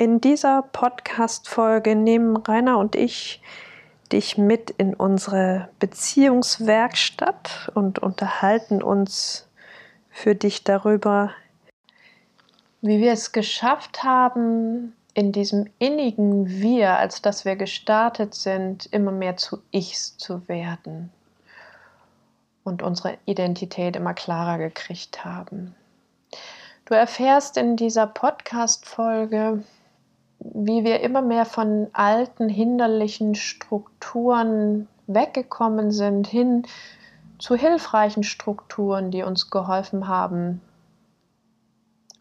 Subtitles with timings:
[0.00, 3.42] In dieser Podcast-Folge nehmen Rainer und ich
[4.10, 9.46] dich mit in unsere Beziehungswerkstatt und unterhalten uns
[10.08, 11.32] für dich darüber,
[12.80, 19.12] wie wir es geschafft haben, in diesem innigen Wir, als dass wir gestartet sind, immer
[19.12, 21.12] mehr zu Ichs zu werden
[22.64, 25.74] und unsere Identität immer klarer gekriegt haben.
[26.86, 29.62] Du erfährst in dieser Podcast-Folge,
[30.40, 36.66] wie wir immer mehr von alten, hinderlichen Strukturen weggekommen sind, hin
[37.38, 40.60] zu hilfreichen Strukturen, die uns geholfen haben,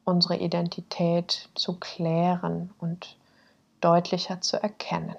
[0.06, 3.18] unsere Identität zu klären und
[3.82, 5.16] deutlicher zu erkennen.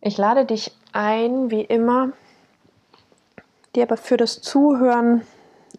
[0.00, 2.12] Ich lade dich ein, wie immer,
[3.74, 5.22] dir aber für das Zuhören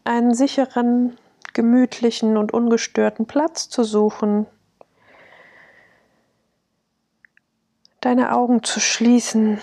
[0.03, 1.17] einen sicheren,
[1.57, 4.45] gemütlichen und ungestörten Platz zu suchen,
[7.99, 9.59] deine Augen zu schließen.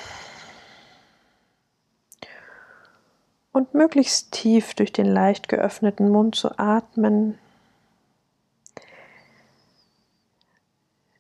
[3.53, 7.39] Und möglichst tief durch den leicht geöffneten Mund zu atmen,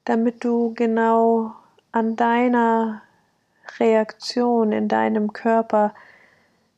[0.05, 1.53] damit du genau
[1.93, 3.03] an deiner
[3.79, 5.95] Reaktion in deinem Körper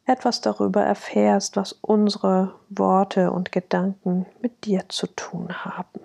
[0.06, 6.00] etwas darüber erfährst, was unsere Worte und Gedanken mit dir zu tun haben.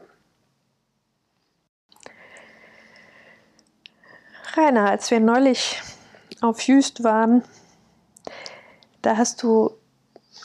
[4.58, 5.80] Rainer, als wir neulich
[6.42, 7.44] auf Jüst waren,
[9.02, 9.72] da hast du,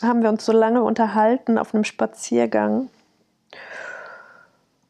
[0.03, 2.91] haben wir uns so lange unterhalten auf einem Spaziergang.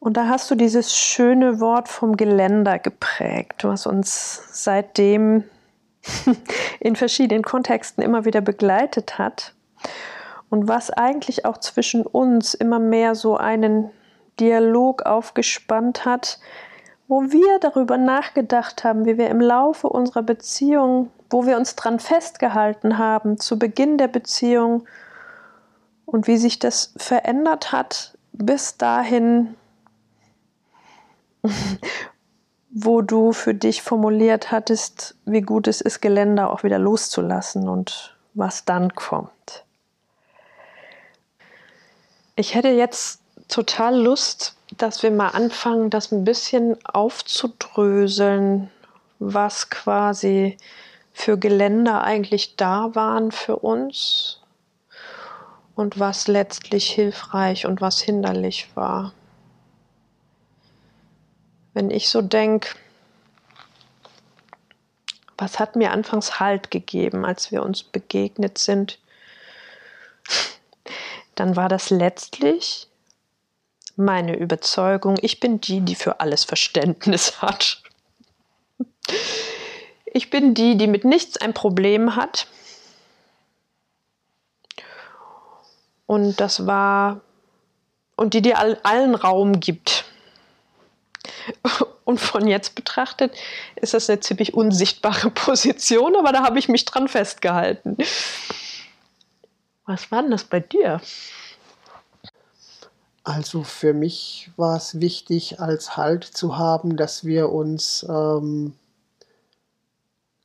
[0.01, 5.45] Und da hast du dieses schöne Wort vom Geländer geprägt, was uns seitdem
[6.81, 9.55] in verschiedenen Kontexten immer wieder begleitet hat
[10.51, 13.91] und was eigentlich auch zwischen uns immer mehr so einen
[14.39, 16.39] Dialog aufgespannt hat,
[17.09, 22.01] wo wir darüber nachgedacht haben, wie wir im Laufe unserer Beziehung, wo wir uns dran
[22.01, 24.87] festgehalten haben, zu Beginn der Beziehung
[26.05, 29.55] und wie sich das verändert hat bis dahin,
[32.79, 38.15] wo du für dich formuliert hattest, wie gut es ist, Geländer auch wieder loszulassen und
[38.35, 39.65] was dann kommt.
[42.35, 48.71] Ich hätte jetzt total Lust, dass wir mal anfangen, das ein bisschen aufzudröseln,
[49.21, 50.59] was quasi
[51.15, 54.43] für Geländer eigentlich da waren für uns
[55.75, 59.15] und was letztlich hilfreich und was hinderlich war
[61.77, 62.71] wenn ich so denke,
[65.37, 68.99] was hat mir anfangs Halt gegeben, als wir uns begegnet sind,
[71.35, 72.89] dann war das letztlich
[73.95, 77.83] meine Überzeugung, ich bin die, die für alles Verständnis hat.
[80.07, 82.47] Ich bin die, die mit nichts ein Problem hat.
[86.07, 87.21] Und das war,
[88.17, 89.96] und die dir allen Raum gibt.
[92.05, 93.35] Und von jetzt betrachtet
[93.77, 97.97] ist das eine ziemlich unsichtbare Position, aber da habe ich mich dran festgehalten.
[99.87, 101.01] Was war denn das bei dir?
[103.25, 108.75] Also für mich war es wichtig, als Halt zu haben, dass wir uns ähm,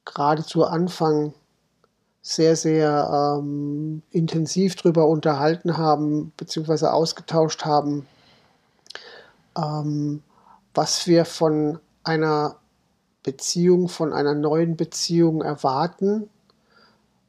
[0.04, 1.34] gerade zu Anfang
[2.24, 8.08] sehr, sehr ähm, intensiv darüber unterhalten haben, beziehungsweise ausgetauscht haben,
[9.56, 10.24] ähm,
[10.74, 12.56] was wir von einer
[13.24, 16.30] Beziehung, von einer neuen Beziehung erwarten,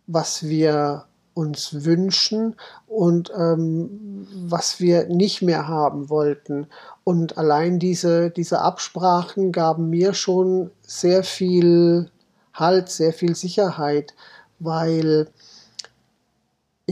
[0.07, 1.05] was wir
[1.35, 2.57] uns wünschen
[2.87, 6.67] und ähm, was wir nicht mehr haben wollten.
[7.05, 12.11] Und allein diese, diese Absprachen gaben mir schon sehr viel
[12.55, 14.15] Halt, sehr viel Sicherheit,
[14.59, 15.29] weil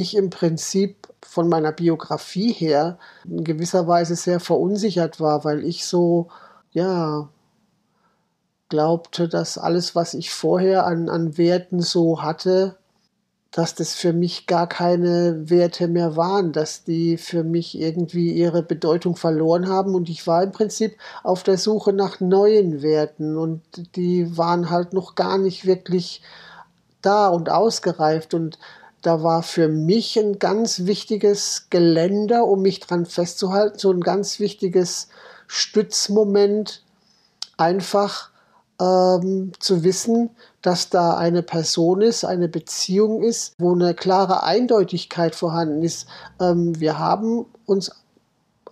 [0.00, 5.86] ich im Prinzip von meiner Biografie her in gewisser Weise sehr verunsichert war, weil ich
[5.86, 6.28] so,
[6.72, 7.28] ja,
[8.68, 12.76] glaubte, dass alles, was ich vorher an, an Werten so hatte,
[13.50, 18.62] dass das für mich gar keine Werte mehr waren, dass die für mich irgendwie ihre
[18.62, 19.94] Bedeutung verloren haben.
[19.96, 23.62] Und ich war im Prinzip auf der Suche nach neuen Werten und
[23.96, 26.22] die waren halt noch gar nicht wirklich
[27.02, 28.34] da und ausgereift.
[28.34, 28.56] Und
[29.02, 34.40] da war für mich ein ganz wichtiges Geländer, um mich dran festzuhalten, so ein ganz
[34.40, 35.08] wichtiges
[35.46, 36.84] Stützmoment,
[37.56, 38.30] einfach
[38.80, 40.30] ähm, zu wissen,
[40.62, 46.06] dass da eine Person ist, eine Beziehung ist, wo eine klare Eindeutigkeit vorhanden ist.
[46.40, 47.92] Ähm, wir haben uns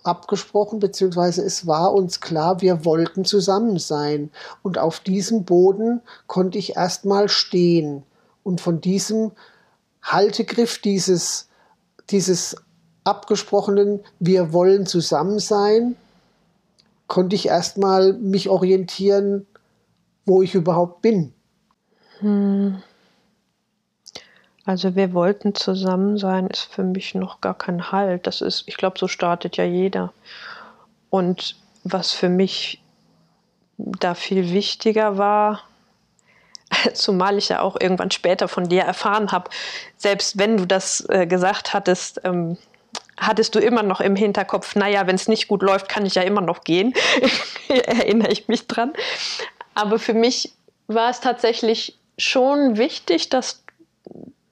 [0.02, 4.30] abgesprochen, beziehungsweise es war uns klar, wir wollten zusammen sein.
[4.62, 8.02] Und auf diesem Boden konnte ich erstmal stehen.
[8.42, 9.32] Und von diesem
[10.03, 11.49] Haltegriff, dieses,
[12.11, 12.56] dieses
[13.05, 15.97] abgesprochenen, wir wollen zusammen sein,
[17.06, 19.47] konnte ich erstmal mich orientieren,
[20.25, 21.33] wo ich überhaupt bin.
[22.21, 22.83] Hm.
[24.65, 28.27] Also wir wollten zusammen sein, ist für mich noch gar kein Halt.
[28.27, 30.12] Das ist, ich glaube, so startet ja jeder.
[31.09, 32.83] Und was für mich
[33.79, 35.62] da viel wichtiger war,
[36.94, 39.50] zumal ich ja auch irgendwann später von dir erfahren habe,
[39.97, 42.56] selbst wenn du das äh, gesagt hattest, ähm,
[43.17, 46.23] hattest du immer noch im Hinterkopf, naja, wenn es nicht gut läuft, kann ich ja
[46.23, 46.94] immer noch gehen.
[47.69, 48.93] Erinnere ich mich dran.
[49.75, 50.53] Aber für mich
[50.87, 53.62] war es tatsächlich schon wichtig, dass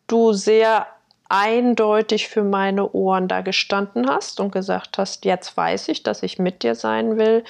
[0.07, 0.87] du sehr
[1.29, 6.39] eindeutig für meine Ohren da gestanden hast und gesagt hast, jetzt weiß ich, dass ich
[6.39, 7.45] mit dir sein will.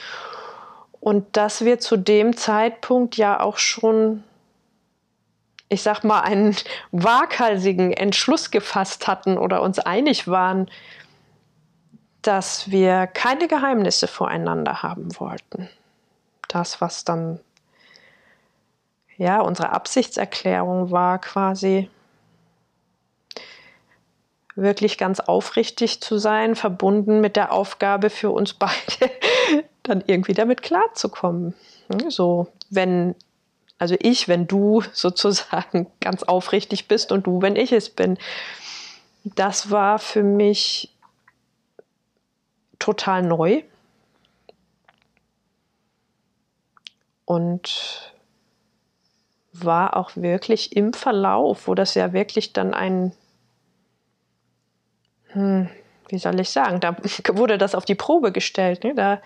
[1.01, 4.25] Und dass wir zu dem Zeitpunkt ja auch schon,
[5.69, 6.57] ich sag mal, einen
[6.93, 10.71] waghalsigen Entschluss gefasst hatten oder uns einig waren,
[12.23, 15.69] dass wir keine Geheimnisse voreinander haben wollten.
[16.49, 17.41] Das, was dann
[19.17, 21.89] ja, unsere Absichtserklärung war quasi
[24.55, 29.11] wirklich ganz aufrichtig zu sein, verbunden mit der Aufgabe für uns beide,
[29.83, 31.55] dann irgendwie damit klarzukommen.
[31.91, 33.15] Hm, so, wenn,
[33.79, 38.19] also ich, wenn du sozusagen ganz aufrichtig bist und du, wenn ich es bin.
[39.25, 40.95] Das war für mich
[42.79, 43.63] total neu.
[47.25, 48.13] Und
[49.53, 53.13] war auch wirklich im Verlauf, wo das ja wirklich dann ein,
[55.29, 55.69] hm,
[56.09, 56.97] wie soll ich sagen, da
[57.33, 58.85] wurde das auf die Probe gestellt.
[58.85, 58.95] Ne?
[58.95, 59.21] Da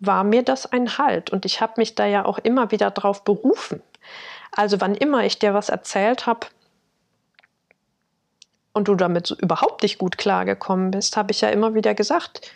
[0.00, 3.22] war mir das ein Halt und ich habe mich da ja auch immer wieder drauf
[3.22, 3.82] berufen.
[4.50, 6.46] Also wann immer ich dir was erzählt habe
[8.72, 12.50] und du damit so überhaupt nicht gut klargekommen bist, habe ich ja immer wieder gesagt,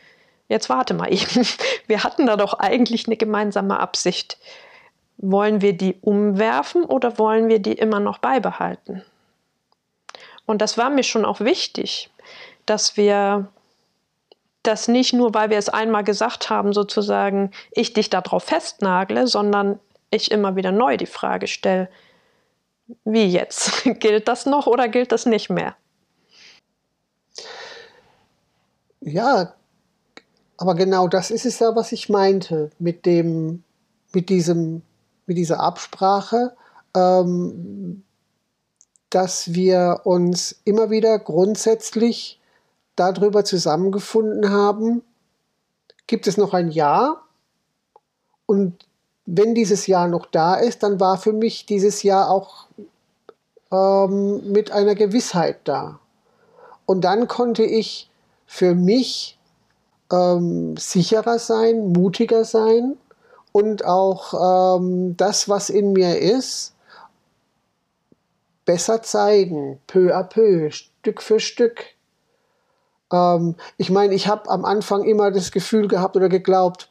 [0.49, 1.47] jetzt warte mal eben,
[1.87, 4.39] wir hatten da doch eigentlich eine gemeinsame Absicht.
[5.19, 9.05] Wollen wir die umwerfen oder wollen wir die immer noch beibehalten?
[10.47, 12.11] Und das war mir schon auch wichtig,
[12.67, 13.49] dass wir
[14.67, 19.79] das nicht nur, weil wir es einmal gesagt haben, sozusagen, ich dich darauf festnagle, sondern
[20.11, 21.89] ich immer wieder neu die Frage stelle,
[23.05, 23.85] wie jetzt?
[24.01, 25.77] gilt das noch oder gilt das nicht mehr?
[29.01, 29.55] Ja,
[30.57, 33.65] aber genau das ist es ja, was ich meinte mit dem,
[34.13, 34.83] mit diesem
[35.27, 36.55] mit dieser Absprache,
[36.95, 38.03] ähm,
[39.11, 42.41] dass wir uns immer wieder grundsätzlich
[42.97, 45.03] darüber zusammengefunden haben,
[46.07, 47.23] gibt es noch ein Jahr
[48.47, 48.87] und
[49.27, 52.67] wenn dieses Jahr noch da ist, dann war für mich dieses Jahr auch
[53.73, 55.99] ähm, mit einer Gewissheit da.
[56.87, 58.11] Und dann konnte ich
[58.47, 59.39] für mich
[60.13, 62.99] ähm, sicherer sein, mutiger sein
[63.53, 66.75] und auch ähm, das, was in mir ist,
[68.67, 71.94] besser zeigen, peu à peu, Stück für Stück.
[73.15, 76.89] Ähm, ich meine, ich habe am Anfang immer das Gefühl gehabt oder geglaubt,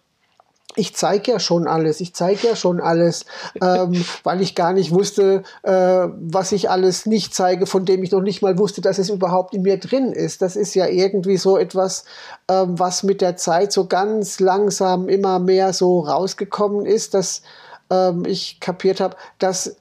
[0.75, 3.25] ich zeige ja schon alles, ich zeige ja schon alles,
[3.61, 8.11] ähm, weil ich gar nicht wusste, äh, was ich alles nicht zeige, von dem ich
[8.11, 10.41] noch nicht mal wusste, dass es überhaupt in mir drin ist.
[10.41, 12.05] Das ist ja irgendwie so etwas,
[12.49, 17.43] ähm, was mit der Zeit so ganz langsam immer mehr so rausgekommen ist, dass
[17.91, 19.75] ähm, ich kapiert habe, dass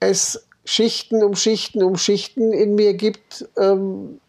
[0.00, 4.20] es Schichten um Schichten um Schichten in mir gibt, ähm,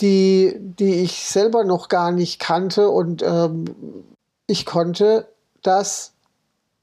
[0.00, 3.64] die, die ich selber noch gar nicht kannte und ähm,
[4.46, 5.28] ich konnte
[5.62, 6.12] das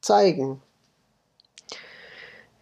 [0.01, 0.61] zeigen?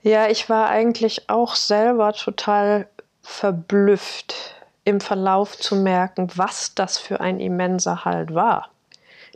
[0.01, 2.88] Ja, ich war eigentlich auch selber total
[3.21, 4.35] verblüfft
[4.83, 8.69] im Verlauf zu merken, was das für ein immenser Halt war.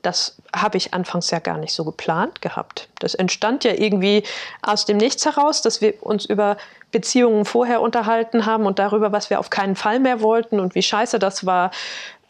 [0.03, 2.87] Das habe ich anfangs ja gar nicht so geplant gehabt.
[2.99, 4.23] Das entstand ja irgendwie
[4.61, 6.57] aus dem Nichts heraus, dass wir uns über
[6.91, 10.81] Beziehungen vorher unterhalten haben und darüber, was wir auf keinen Fall mehr wollten und wie
[10.81, 11.71] scheiße das war,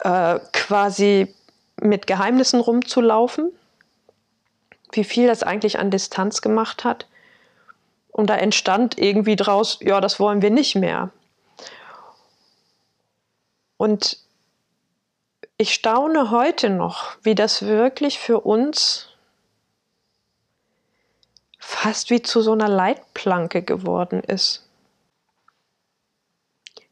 [0.00, 1.34] äh, quasi
[1.80, 3.50] mit Geheimnissen rumzulaufen,
[4.92, 7.06] wie viel das eigentlich an Distanz gemacht hat.
[8.10, 11.10] Und da entstand irgendwie draus, ja, das wollen wir nicht mehr.
[13.76, 14.18] Und
[15.56, 19.09] ich staune heute noch, wie das wirklich für uns
[21.70, 24.66] fast wie zu so einer Leitplanke geworden ist,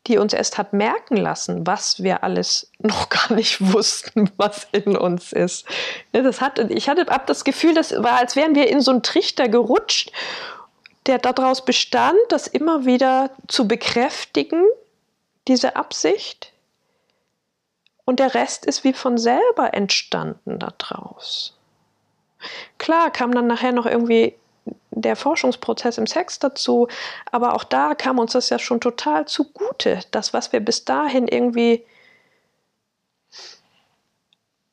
[0.07, 4.97] die uns erst hat merken lassen, was wir alles noch gar nicht wussten, was in
[4.97, 5.67] uns ist.
[6.13, 9.03] Das hat, ich hatte ab das Gefühl, das war, als wären wir in so einen
[9.03, 10.13] Trichter gerutscht,
[11.07, 14.65] der daraus bestand, das immer wieder zu bekräftigen,
[15.49, 16.53] diese Absicht.
[18.05, 21.59] Und der Rest ist wie von selber entstanden daraus.
[22.79, 24.37] Klar kam dann nachher noch irgendwie
[24.91, 26.89] der Forschungsprozess im Sex dazu,
[27.31, 31.29] aber auch da kam uns das ja schon total zugute, das, was wir bis dahin
[31.29, 31.85] irgendwie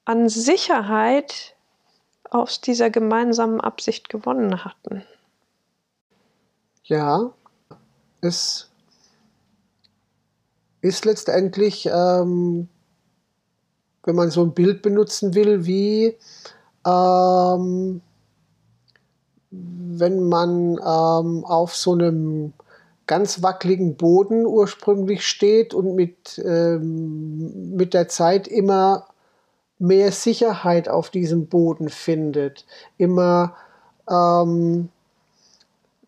[0.06, 1.56] an Sicherheit
[2.30, 5.04] aus dieser gemeinsamen Absicht gewonnen hatten.
[6.84, 7.32] Ja,
[8.22, 8.70] es
[10.82, 12.70] ist letztendlich, ähm,
[14.04, 16.16] wenn man so ein Bild benutzen will, wie
[16.86, 18.02] ähm,
[19.52, 22.54] wenn man ähm, auf so einem
[23.08, 29.08] ganz wackeligen Boden ursprünglich steht und mit, ähm, mit der Zeit immer
[29.78, 32.66] mehr Sicherheit auf diesem Boden findet,
[32.98, 33.56] immer
[34.10, 34.90] ähm,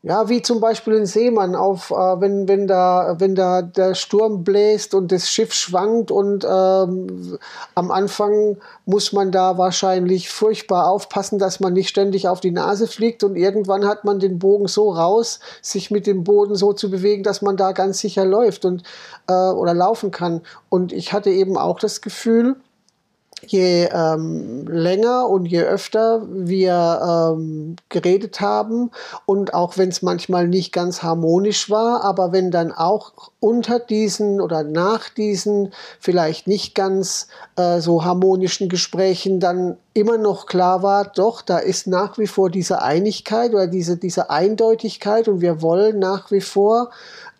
[0.07, 4.45] ja, wie zum Beispiel ein Seemann auf, äh, wenn, wenn, da, wenn da der Sturm
[4.45, 7.37] bläst und das Schiff schwankt und ähm,
[7.75, 12.87] am Anfang muss man da wahrscheinlich furchtbar aufpassen, dass man nicht ständig auf die Nase
[12.87, 16.89] fliegt und irgendwann hat man den Bogen so raus, sich mit dem Boden so zu
[16.89, 18.83] bewegen, dass man da ganz sicher läuft und
[19.27, 20.41] äh, oder laufen kann.
[20.69, 22.55] Und ich hatte eben auch das Gefühl,
[23.45, 28.91] je ähm, länger und je öfter wir ähm, geredet haben
[29.25, 34.41] und auch wenn es manchmal nicht ganz harmonisch war, aber wenn dann auch unter diesen
[34.41, 41.05] oder nach diesen vielleicht nicht ganz äh, so harmonischen Gesprächen dann immer noch klar war,
[41.05, 45.99] doch, da ist nach wie vor diese Einigkeit oder diese, diese Eindeutigkeit und wir wollen
[45.99, 46.89] nach wie vor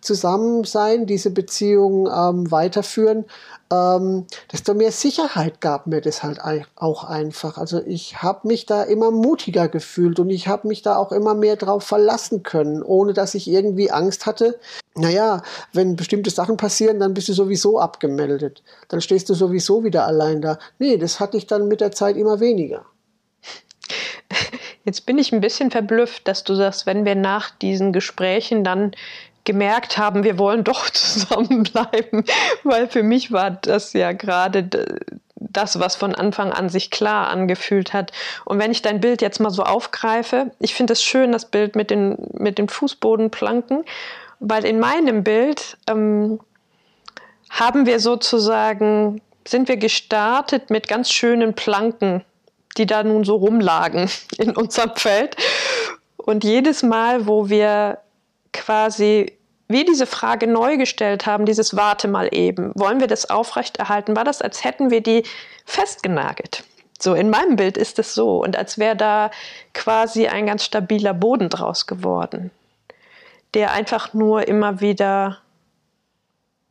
[0.00, 3.24] zusammen sein, diese Beziehung ähm, weiterführen,
[3.70, 6.40] ähm, desto mehr Sicherheit gab mir das halt
[6.76, 7.58] auch einfach.
[7.58, 11.34] Also ich habe mich da immer mutiger gefühlt und ich habe mich da auch immer
[11.34, 14.58] mehr drauf verlassen können, ohne dass ich irgendwie Angst hatte.
[14.94, 18.62] Naja, wenn bestimmte Sachen passieren, dann bist du sowieso abgemeldet.
[18.88, 20.58] Dann stehst du sowieso wieder allein da.
[20.78, 22.84] Nee, das hatte ich dann mit der Zeit immer weniger.
[24.84, 28.92] Jetzt bin ich ein bisschen verblüfft, dass du sagst, wenn wir nach diesen Gesprächen dann
[29.48, 32.24] gemerkt haben, wir wollen doch zusammenbleiben,
[32.64, 34.68] weil für mich war das ja gerade
[35.40, 38.12] das, was von Anfang an sich klar angefühlt hat.
[38.44, 41.76] Und wenn ich dein Bild jetzt mal so aufgreife, ich finde es schön, das Bild
[41.76, 43.84] mit den, mit den Fußbodenplanken,
[44.38, 46.40] weil in meinem Bild ähm,
[47.48, 52.22] haben wir sozusagen, sind wir gestartet mit ganz schönen Planken,
[52.76, 55.36] die da nun so rumlagen in unserem Feld.
[56.18, 57.98] Und jedes Mal, wo wir
[58.52, 59.37] quasi
[59.68, 64.24] wir diese Frage neu gestellt haben, dieses Warte mal eben, wollen wir das aufrechterhalten, war
[64.24, 65.24] das, als hätten wir die
[65.66, 66.64] festgenagelt.
[66.98, 68.42] So, in meinem Bild ist es so.
[68.42, 69.30] Und als wäre da
[69.72, 72.50] quasi ein ganz stabiler Boden draus geworden,
[73.54, 75.38] der einfach nur immer wieder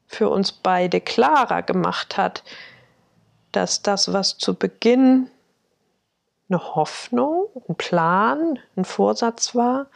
[0.08, 2.44] für uns beide klarer gemacht hat,
[3.52, 5.30] dass das, was zu Beginn
[6.50, 9.88] eine Hoffnung, ein Plan, ein Vorsatz war,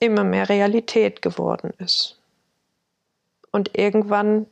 [0.00, 2.18] immer mehr Realität geworden ist.
[3.52, 4.46] Und irgendwann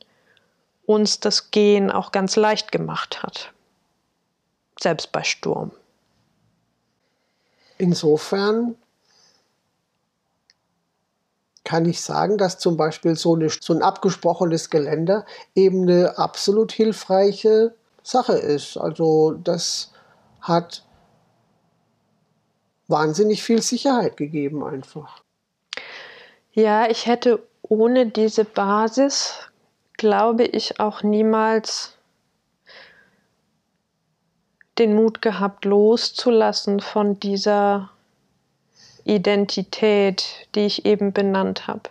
[0.85, 3.53] uns das Gehen auch ganz leicht gemacht hat.
[4.79, 5.71] Selbst bei Sturm.
[7.77, 8.75] Insofern
[11.63, 16.71] kann ich sagen, dass zum Beispiel so, eine, so ein abgesprochenes Geländer eben eine absolut
[16.71, 18.75] hilfreiche Sache ist.
[18.75, 19.91] Also das
[20.41, 20.83] hat
[22.87, 25.21] wahnsinnig viel Sicherheit gegeben einfach.
[26.51, 29.49] Ja, ich hätte ohne diese Basis,
[29.97, 31.95] glaube ich, auch niemals
[34.79, 37.89] den Mut gehabt, loszulassen von dieser
[39.03, 41.89] Identität, die ich eben benannt habe.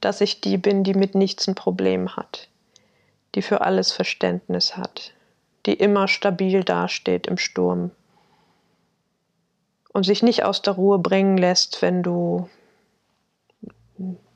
[0.00, 2.48] Dass ich die bin, die mit nichts ein Problem hat,
[3.34, 5.12] die für alles Verständnis hat,
[5.66, 7.90] die immer stabil dasteht im Sturm
[9.92, 12.48] und sich nicht aus der Ruhe bringen lässt, wenn du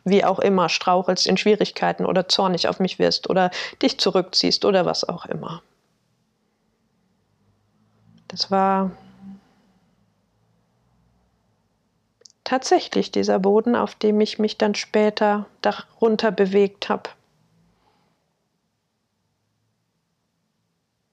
[0.04, 3.50] wie auch immer strauchelst in Schwierigkeiten oder zornig auf mich wirst oder
[3.82, 5.62] dich zurückziehst oder was auch immer.
[8.28, 8.90] Das war
[12.44, 17.10] tatsächlich dieser Boden, auf dem ich mich dann später darunter bewegt habe.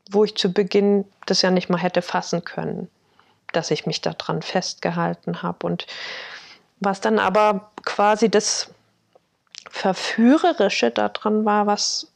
[0.10, 2.90] Wo ich zu Beginn das ja nicht mal hätte fassen können,
[3.52, 5.66] dass ich mich daran festgehalten habe.
[5.66, 5.88] Und
[6.86, 8.72] was dann aber quasi das
[9.70, 12.14] Verführerische daran war, was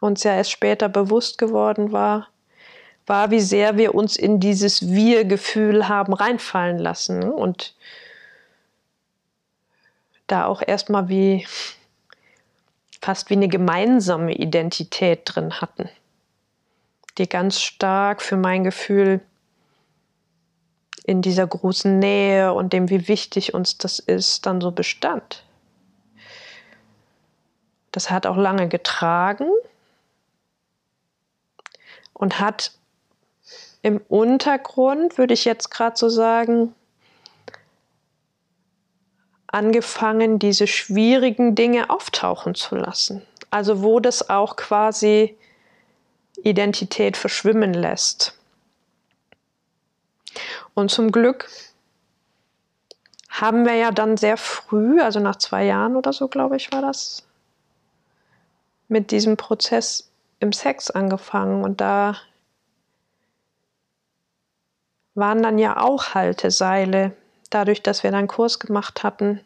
[0.00, 2.28] uns ja erst später bewusst geworden war,
[3.06, 7.74] war, wie sehr wir uns in dieses Wir-Gefühl haben reinfallen lassen und
[10.26, 11.46] da auch erstmal wie
[13.00, 15.88] fast wie eine gemeinsame Identität drin hatten,
[17.18, 19.20] die ganz stark für mein Gefühl
[21.04, 25.44] in dieser großen Nähe und dem, wie wichtig uns das ist, dann so bestand.
[27.90, 29.48] Das hat auch lange getragen
[32.14, 32.72] und hat
[33.82, 36.74] im Untergrund, würde ich jetzt gerade so sagen,
[39.48, 43.22] angefangen, diese schwierigen Dinge auftauchen zu lassen.
[43.50, 45.36] Also wo das auch quasi
[46.42, 48.38] Identität verschwimmen lässt.
[50.74, 51.48] Und zum Glück
[53.28, 56.82] haben wir ja dann sehr früh, also nach zwei Jahren oder so, glaube ich, war
[56.82, 57.26] das,
[58.88, 61.64] mit diesem Prozess im Sex angefangen.
[61.64, 62.16] Und da
[65.14, 67.16] waren dann ja auch Halteseile,
[67.50, 69.40] dadurch, dass wir dann einen Kurs gemacht hatten,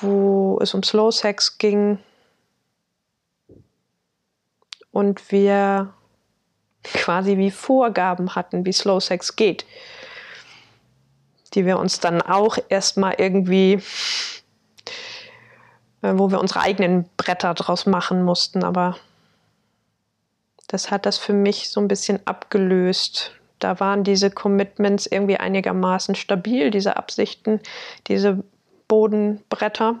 [0.00, 1.98] wo es um Slow Sex ging
[4.92, 5.94] und wir
[6.84, 9.64] quasi wie Vorgaben hatten, wie Slow Sex geht,
[11.54, 13.82] die wir uns dann auch erstmal irgendwie,
[16.02, 18.96] äh, wo wir unsere eigenen Bretter draus machen mussten, aber
[20.68, 23.32] das hat das für mich so ein bisschen abgelöst.
[23.58, 27.60] Da waren diese Commitments irgendwie einigermaßen stabil, diese Absichten,
[28.06, 28.42] diese
[28.88, 29.96] Bodenbretter.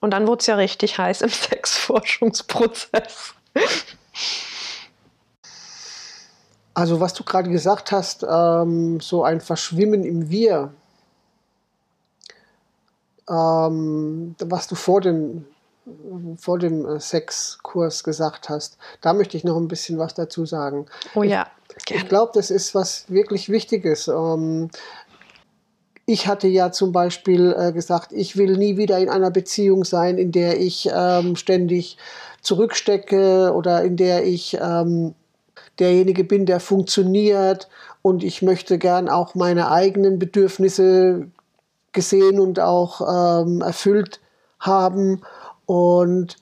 [0.00, 3.34] Und dann wurde es ja richtig heiß im Sexforschungsprozess.
[6.78, 10.72] Also was du gerade gesagt hast, ähm, so ein Verschwimmen im Wir,
[13.28, 15.44] ähm, was du vor dem
[16.36, 18.78] vor dem äh, Sexkurs gesagt hast.
[19.00, 20.86] Da möchte ich noch ein bisschen was dazu sagen.
[21.16, 21.48] Oh ja.
[21.88, 24.06] Ich, ich glaube, das ist was wirklich Wichtiges.
[24.06, 24.70] Ähm,
[26.06, 30.16] ich hatte ja zum Beispiel äh, gesagt, ich will nie wieder in einer Beziehung sein,
[30.16, 31.98] in der ich ähm, ständig
[32.40, 35.16] zurückstecke oder in der ich ähm,
[35.78, 37.68] derjenige bin, der funktioniert
[38.02, 41.28] und ich möchte gern auch meine eigenen Bedürfnisse
[41.92, 43.00] gesehen und auch
[43.42, 44.20] ähm, erfüllt
[44.60, 45.22] haben.
[45.66, 46.36] Und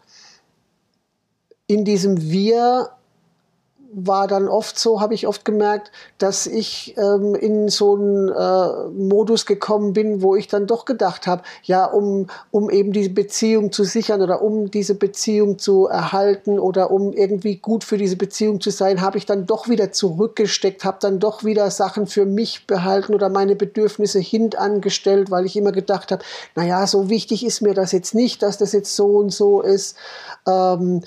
[1.66, 2.90] in diesem Wir
[3.99, 8.89] war dann oft so, habe ich oft gemerkt, dass ich ähm, in so einen äh,
[8.91, 13.73] Modus gekommen bin, wo ich dann doch gedacht habe, ja, um, um eben diese Beziehung
[13.73, 18.61] zu sichern oder um diese Beziehung zu erhalten oder um irgendwie gut für diese Beziehung
[18.61, 22.67] zu sein, habe ich dann doch wieder zurückgesteckt, habe dann doch wieder Sachen für mich
[22.67, 26.23] behalten oder meine Bedürfnisse hintangestellt, weil ich immer gedacht habe,
[26.55, 29.97] naja, so wichtig ist mir das jetzt nicht, dass das jetzt so und so ist.
[30.47, 31.01] Ähm,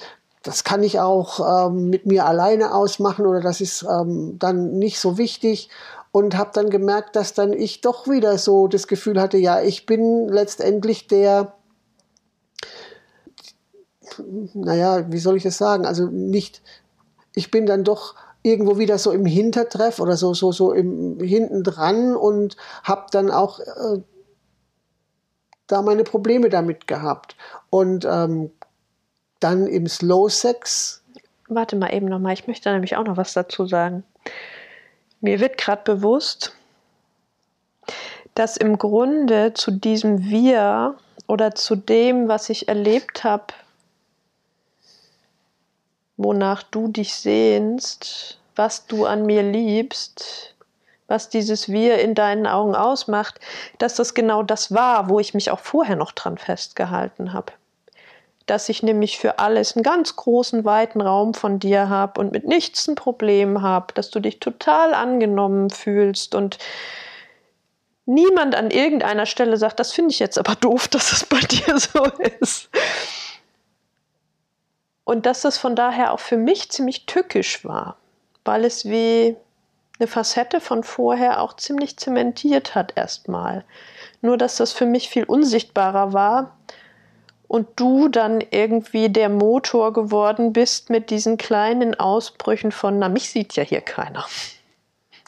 [0.43, 4.99] das kann ich auch ähm, mit mir alleine ausmachen oder das ist ähm, dann nicht
[4.99, 5.69] so wichtig
[6.11, 9.85] und habe dann gemerkt, dass dann ich doch wieder so das Gefühl hatte, ja, ich
[9.85, 11.53] bin letztendlich der,
[14.53, 16.61] naja, wie soll ich das sagen, also nicht,
[17.35, 21.63] ich bin dann doch irgendwo wieder so im Hintertreff oder so, so, so im hinten
[21.63, 24.01] dran und habe dann auch äh,
[25.67, 27.35] da meine Probleme damit gehabt.
[27.69, 28.51] Und ähm,
[29.39, 31.01] dann im Slow Sex.
[31.47, 34.03] Warte mal eben nochmal, ich möchte nämlich auch noch was dazu sagen.
[35.21, 36.53] Mir wird gerade bewusst,
[38.35, 40.95] dass im Grunde zu diesem Wir
[41.27, 43.53] oder zu dem, was ich erlebt habe,
[46.17, 50.55] wonach du dich sehnst, was du an mir liebst,
[51.07, 53.39] was dieses Wir in deinen Augen ausmacht,
[53.79, 57.53] dass das genau das war, wo ich mich auch vorher noch dran festgehalten habe
[58.49, 62.45] dass ich nämlich für alles einen ganz großen, weiten Raum von dir habe und mit
[62.45, 66.57] nichts ein Problem habe, dass du dich total angenommen fühlst und
[68.05, 71.79] niemand an irgendeiner Stelle sagt, das finde ich jetzt aber doof, dass es bei dir
[71.79, 72.03] so
[72.39, 72.69] ist.
[75.03, 77.97] Und dass das von daher auch für mich ziemlich tückisch war,
[78.45, 79.35] weil es wie
[79.99, 83.65] eine Facette von vorher auch ziemlich zementiert hat erstmal.
[84.21, 86.57] Nur dass das für mich viel unsichtbarer war
[87.49, 93.31] und du dann irgendwie der Motor geworden bist mit diesen kleinen Ausbrüchen von, na, mich
[93.31, 94.25] sieht ja hier keiner.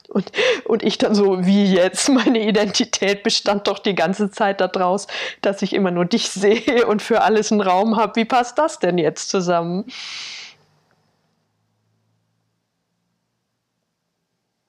[0.07, 0.31] Und,
[0.65, 2.09] und ich dann so, wie jetzt?
[2.09, 5.07] Meine Identität bestand doch die ganze Zeit daraus,
[5.41, 8.15] dass ich immer nur dich sehe und für alles einen Raum habe.
[8.17, 9.85] Wie passt das denn jetzt zusammen?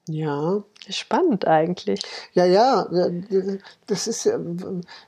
[0.08, 0.64] Ja.
[0.88, 2.00] Spannend eigentlich.
[2.32, 2.88] Ja, ja,
[3.86, 4.28] das ist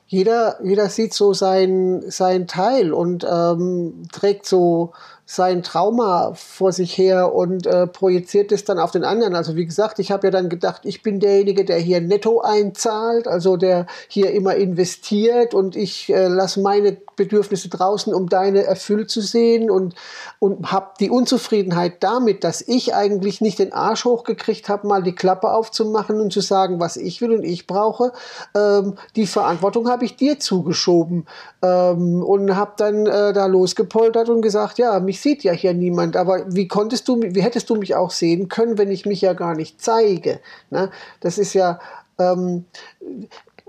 [0.06, 4.92] jeder, jeder sieht so sein, sein Teil und ähm, trägt so
[5.26, 9.34] sein Trauma vor sich her und äh, projiziert es dann auf den anderen.
[9.34, 13.26] Also wie gesagt, ich habe ja dann gedacht, ich bin derjenige, der hier netto einzahlt,
[13.26, 19.10] also der hier immer investiert und ich äh, lasse meine Bedürfnisse draußen, um deine erfüllt
[19.10, 19.94] zu sehen und,
[20.40, 25.14] und habe die Unzufriedenheit damit, dass ich eigentlich nicht den Arsch hochgekriegt habe, mal die
[25.14, 28.12] Klappe aufzumachen und zu sagen, was ich will und ich brauche.
[28.54, 31.26] Ähm, die Verantwortung habe ich dir zugeschoben
[31.62, 36.16] ähm, und habe dann äh, da losgepoltert und gesagt, ja, mich sieht ja hier niemand,
[36.16, 39.32] aber wie konntest du, wie hättest du mich auch sehen können, wenn ich mich ja
[39.32, 40.40] gar nicht zeige?
[40.70, 40.90] Ne?
[41.20, 41.78] Das ist ja
[42.18, 42.64] ähm,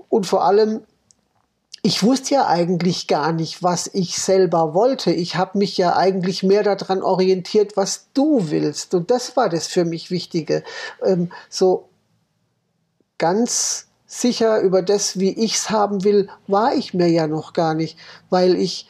[0.10, 0.82] und vor allem
[1.84, 5.12] ich wusste ja eigentlich gar nicht, was ich selber wollte.
[5.12, 8.96] Ich habe mich ja eigentlich mehr daran orientiert, was du willst.
[8.96, 10.64] Und das war das für mich Wichtige.
[11.06, 11.90] Ähm, so
[13.20, 17.76] ganz sicher über das, wie ich es haben will, war ich mir ja noch gar
[17.76, 18.00] nicht,
[18.32, 18.90] weil ich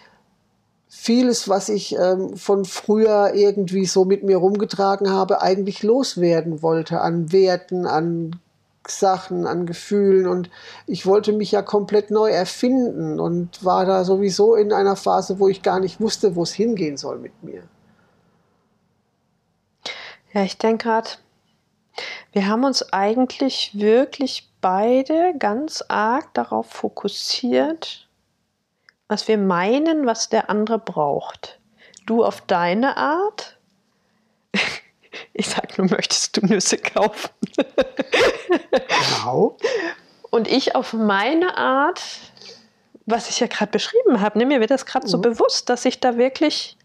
[0.96, 7.02] vieles, was ich ähm, von früher irgendwie so mit mir rumgetragen habe, eigentlich loswerden wollte
[7.02, 8.40] an Werten, an
[8.88, 10.50] Sachen, an Gefühlen und
[10.88, 15.48] ich wollte mich ja komplett neu erfinden und war da sowieso in einer Phase, wo
[15.48, 17.64] ich gar nicht wusste, wo es hingehen soll mit mir.
[20.34, 21.10] Ja, ich denke gerade,
[22.32, 28.05] wir haben uns eigentlich wirklich beide ganz arg darauf fokussiert,
[29.08, 31.60] was wir meinen, was der andere braucht.
[32.06, 33.58] Du auf deine Art.
[35.32, 37.30] Ich sag nur, möchtest du Nüsse kaufen?
[37.56, 39.58] Genau.
[40.30, 42.02] Und ich auf meine Art,
[43.06, 45.12] was ich ja gerade beschrieben habe, ne, mir wird das gerade mhm.
[45.12, 46.76] so bewusst, dass ich da wirklich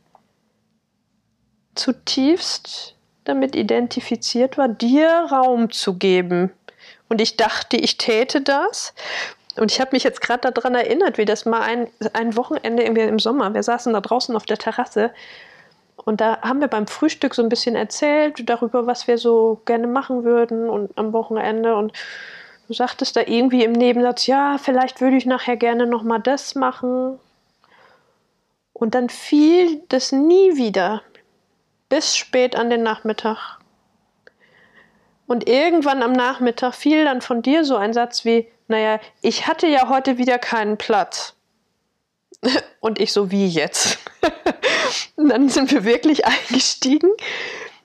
[1.75, 6.53] zutiefst damit identifiziert war, dir Raum zu geben.
[7.09, 8.95] Und ich dachte, ich täte das.
[9.61, 13.03] Und ich habe mich jetzt gerade daran erinnert, wie das mal ein, ein Wochenende irgendwie
[13.03, 15.11] im Sommer, wir saßen da draußen auf der Terrasse
[16.05, 19.87] und da haben wir beim Frühstück so ein bisschen erzählt darüber, was wir so gerne
[19.87, 21.77] machen würden und am Wochenende.
[21.77, 21.93] Und
[22.69, 26.55] du sagtest da irgendwie im Nebensatz, ja, vielleicht würde ich nachher gerne noch mal das
[26.55, 27.19] machen.
[28.73, 31.03] Und dann fiel das nie wieder
[31.91, 33.59] bis spät an den Nachmittag.
[35.27, 39.67] Und irgendwann am Nachmittag fiel dann von dir so ein Satz wie, naja, ich hatte
[39.67, 41.35] ja heute wieder keinen Platz.
[42.81, 43.99] Und ich so, wie jetzt?
[45.17, 47.11] Und dann sind wir wirklich eingestiegen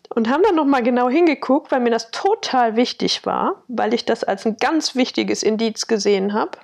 [0.10, 4.24] und haben dann nochmal genau hingeguckt, weil mir das total wichtig war, weil ich das
[4.24, 6.58] als ein ganz wichtiges Indiz gesehen habe.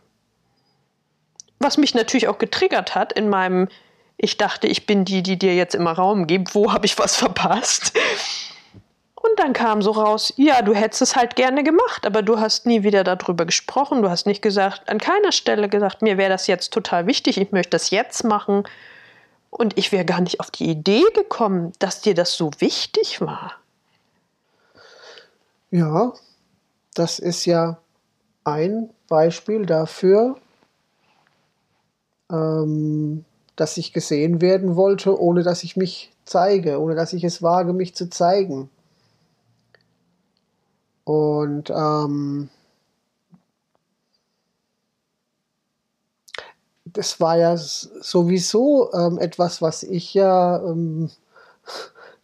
[1.60, 3.68] Was mich natürlich auch getriggert hat in meinem,
[4.16, 7.18] ich dachte, ich bin die, die dir jetzt immer Raum gibt, wo habe ich was
[7.18, 7.92] verpasst?
[9.22, 12.66] Und dann kam so raus, ja, du hättest es halt gerne gemacht, aber du hast
[12.66, 14.02] nie wieder darüber gesprochen.
[14.02, 17.52] Du hast nicht gesagt, an keiner Stelle gesagt, mir wäre das jetzt total wichtig, ich
[17.52, 18.64] möchte das jetzt machen.
[19.52, 23.54] Und ich wäre gar nicht auf die Idee gekommen, dass dir das so wichtig war.
[25.70, 26.14] Ja,
[26.96, 27.78] das ist ja
[28.44, 30.38] ein Beispiel dafür,
[32.32, 33.24] ähm,
[33.56, 37.74] dass ich gesehen werden wollte, ohne dass ich mich zeige, ohne dass ich es wage,
[37.74, 38.70] mich zu zeigen.
[41.04, 42.50] Und ähm,
[46.86, 51.10] das war ja sowieso ähm, etwas, was ich ja ähm,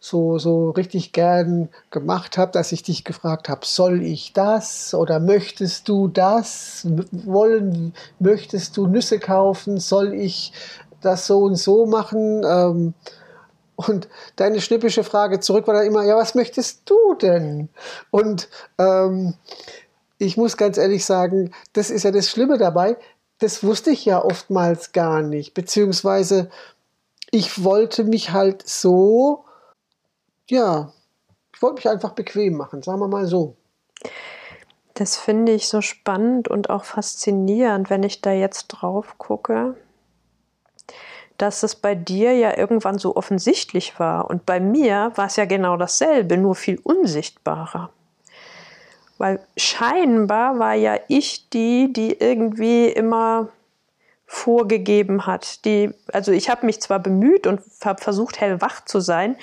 [0.00, 5.18] so, so richtig gern gemacht habe, dass ich dich gefragt habe, soll ich das oder
[5.20, 6.86] möchtest du das?
[7.10, 9.78] Wollen, möchtest du Nüsse kaufen?
[9.78, 10.52] Soll ich
[11.00, 12.44] das so und so machen?
[12.44, 12.94] Ähm,
[13.78, 17.68] und deine schnippische Frage zurück war dann immer, ja, was möchtest du denn?
[18.10, 19.34] Und ähm,
[20.18, 22.96] ich muss ganz ehrlich sagen, das ist ja das Schlimme dabei,
[23.38, 26.50] das wusste ich ja oftmals gar nicht, beziehungsweise
[27.30, 29.44] ich wollte mich halt so,
[30.48, 30.92] ja,
[31.54, 33.54] ich wollte mich einfach bequem machen, sagen wir mal so.
[34.94, 39.76] Das finde ich so spannend und auch faszinierend, wenn ich da jetzt drauf gucke
[41.38, 44.28] dass es bei dir ja irgendwann so offensichtlich war.
[44.28, 47.90] Und bei mir war es ja genau dasselbe, nur viel unsichtbarer.
[49.18, 53.48] Weil scheinbar war ja ich die, die irgendwie immer
[54.26, 55.64] vorgegeben hat.
[55.64, 59.36] Die, also ich habe mich zwar bemüht und habe versucht, hellwach zu sein,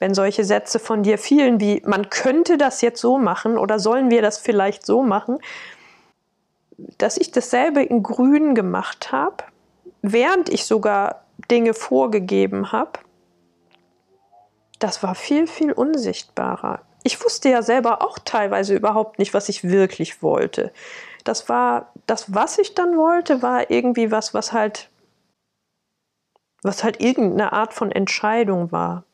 [0.00, 4.10] wenn solche Sätze von dir fielen, wie man könnte das jetzt so machen oder sollen
[4.10, 5.38] wir das vielleicht so machen,
[6.98, 9.44] dass ich dasselbe in Grün gemacht habe,
[10.02, 11.21] während ich sogar
[11.52, 12.98] Dinge vorgegeben habe,
[14.80, 16.80] das war viel, viel unsichtbarer.
[17.04, 20.72] Ich wusste ja selber auch teilweise überhaupt nicht, was ich wirklich wollte
[21.24, 24.90] das war, das, was ich dann wollte, war irgendwie was, was halt,
[26.62, 29.04] was halt irgendeine Art von Entscheidung war.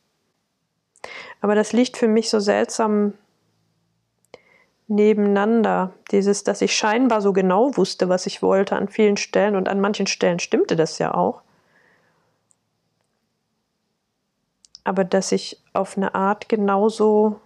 [1.40, 3.14] Aber das liegt für mich so seltsam
[4.88, 5.92] nebeneinander.
[6.10, 9.80] Dieses, dass ich scheinbar so genau wusste, was ich wollte an vielen Stellen und an
[9.80, 11.42] manchen Stellen stimmte das ja auch.
[14.84, 17.40] Aber dass ich auf eine Art genauso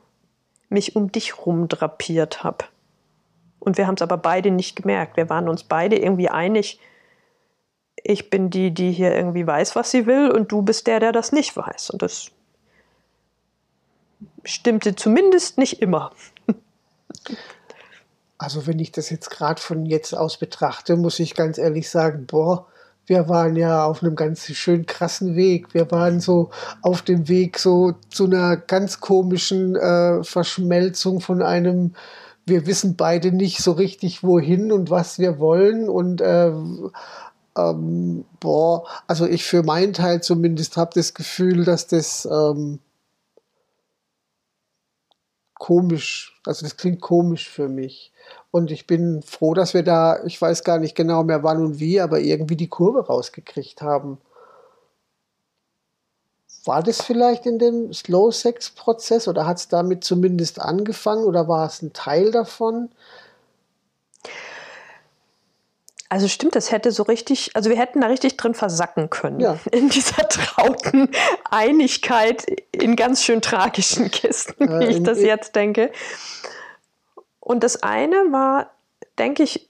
[0.68, 2.64] mich um dich rumdrapiert habe.
[3.58, 5.16] Und wir haben es aber beide nicht gemerkt.
[5.16, 6.80] Wir waren uns beide irgendwie einig,
[8.04, 11.12] ich bin die, die hier irgendwie weiß, was sie will, und du bist der, der
[11.12, 11.90] das nicht weiß.
[11.90, 12.30] Und das
[14.44, 16.12] stimmte zumindest nicht immer.
[18.38, 22.26] Also wenn ich das jetzt gerade von jetzt aus betrachte, muss ich ganz ehrlich sagen,
[22.26, 22.66] boah,
[23.06, 25.74] wir waren ja auf einem ganz schön krassen Weg.
[25.74, 26.50] Wir waren so
[26.82, 31.94] auf dem Weg so zu einer ganz komischen äh, Verschmelzung von einem
[32.44, 35.88] wir wissen beide nicht so richtig, wohin und was wir wollen.
[35.88, 36.52] Und äh,
[37.56, 42.80] ähm, boah, also ich für meinen Teil zumindest habe das Gefühl, dass das ähm,
[45.54, 48.11] komisch, also das klingt komisch für mich.
[48.52, 51.80] Und ich bin froh, dass wir da, ich weiß gar nicht genau mehr wann und
[51.80, 54.18] wie, aber irgendwie die Kurve rausgekriegt haben.
[56.66, 61.80] War das vielleicht in dem Slow-Sex-Prozess oder hat es damit zumindest angefangen oder war es
[61.80, 62.90] ein Teil davon?
[66.10, 69.40] Also stimmt, das hätte so richtig, also wir hätten da richtig drin versacken können.
[69.40, 69.58] Ja.
[69.72, 71.10] In dieser trauten
[71.50, 75.90] Einigkeit in ganz schön tragischen Kisten, äh, wie ich das jetzt denke.
[77.44, 78.70] Und das eine war,
[79.18, 79.68] denke ich,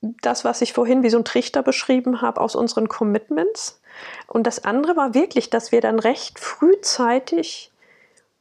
[0.00, 3.80] das, was ich vorhin wie so ein Trichter beschrieben habe aus unseren Commitments.
[4.28, 7.72] Und das andere war wirklich, dass wir dann recht frühzeitig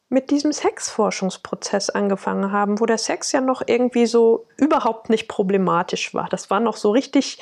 [0.10, 6.14] mit diesem Sexforschungsprozess angefangen haben, wo der Sex ja noch irgendwie so überhaupt nicht problematisch
[6.14, 6.30] war.
[6.30, 7.40] Das war noch so richtig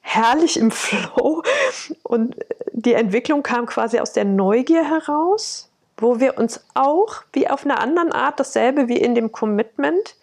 [0.00, 1.44] herrlich im Flow
[2.02, 2.34] und
[2.72, 7.78] die Entwicklung kam quasi aus der Neugier heraus, wo wir uns auch wie auf einer
[7.78, 10.16] anderen Art dasselbe wie in dem Commitment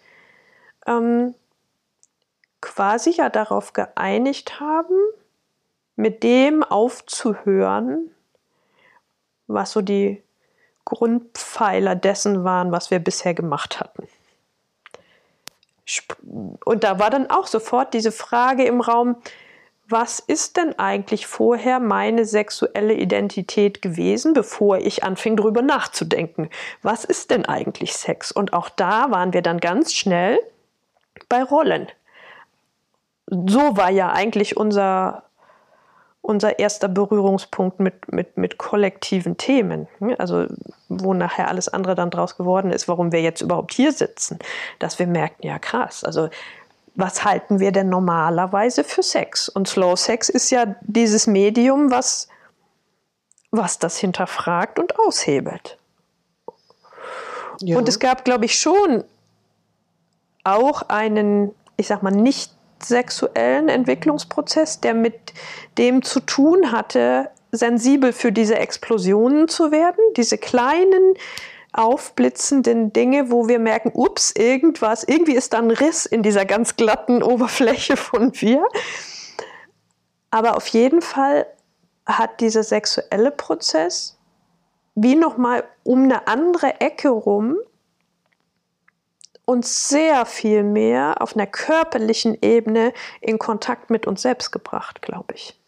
[0.90, 1.34] ähm,
[2.60, 4.96] quasi ja darauf geeinigt haben,
[5.96, 8.10] mit dem aufzuhören,
[9.46, 10.22] was so die
[10.84, 14.08] Grundpfeiler dessen waren, was wir bisher gemacht hatten.
[16.64, 19.16] Und da war dann auch sofort diese Frage im Raum,
[19.88, 26.48] was ist denn eigentlich vorher meine sexuelle Identität gewesen, bevor ich anfing darüber nachzudenken?
[26.82, 28.30] Was ist denn eigentlich Sex?
[28.30, 30.38] Und auch da waren wir dann ganz schnell
[31.30, 31.88] bei Rollen.
[33.26, 35.22] So war ja eigentlich unser
[36.22, 39.88] unser erster Berührungspunkt mit, mit, mit kollektiven Themen.
[40.18, 40.46] Also
[40.88, 44.38] wo nachher alles andere dann draus geworden ist, warum wir jetzt überhaupt hier sitzen.
[44.78, 46.28] Dass wir merkten, ja krass, also
[46.94, 49.48] was halten wir denn normalerweise für Sex?
[49.48, 52.28] Und Slow Sex ist ja dieses Medium, was,
[53.50, 55.78] was das hinterfragt und aushebelt.
[57.60, 57.78] Ja.
[57.78, 59.04] Und es gab, glaube ich, schon
[60.44, 65.34] auch einen, ich sag mal, nicht sexuellen Entwicklungsprozess, der mit
[65.78, 71.14] dem zu tun hatte, sensibel für diese Explosionen zu werden, diese kleinen
[71.72, 76.76] aufblitzenden Dinge, wo wir merken, ups, irgendwas, irgendwie ist da ein Riss in dieser ganz
[76.76, 78.66] glatten Oberfläche von wir.
[80.30, 81.46] Aber auf jeden Fall
[82.06, 84.16] hat dieser sexuelle Prozess
[84.94, 87.56] wie nochmal um eine andere Ecke rum
[89.50, 95.34] uns sehr viel mehr auf einer körperlichen Ebene in Kontakt mit uns selbst gebracht, glaube
[95.34, 95.58] ich.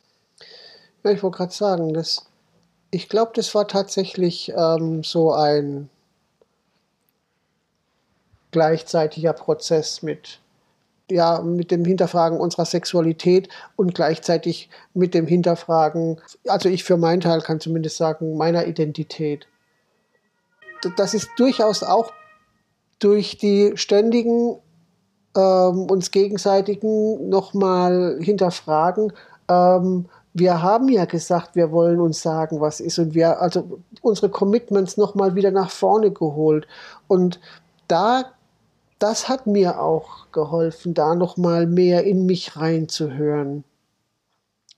[1.03, 2.25] Ja, ich wollte gerade sagen, das,
[2.93, 5.91] ich glaube, das war tatsächlich ähm, so ein
[8.53, 10.39] gleichzeitiger Prozess mit,
[11.11, 17.21] ja, mit dem Hinterfragen unserer Sexualität und gleichzeitig mit dem Hinterfragen, also ich für meinen
[17.21, 19.49] Teil kann zumindest sagen, meiner Identität.
[20.97, 22.13] Das ist durchaus auch
[23.03, 24.57] durch die ständigen
[25.37, 29.13] ähm, uns gegenseitigen nochmal hinterfragen.
[29.49, 34.31] Ähm, wir haben ja gesagt, wir wollen uns sagen, was ist und wir, also unsere
[34.31, 36.67] Commitments nochmal wieder nach vorne geholt.
[37.09, 37.41] Und
[37.89, 38.25] da,
[38.99, 43.65] das hat mir auch geholfen, da noch mal mehr in mich reinzuhören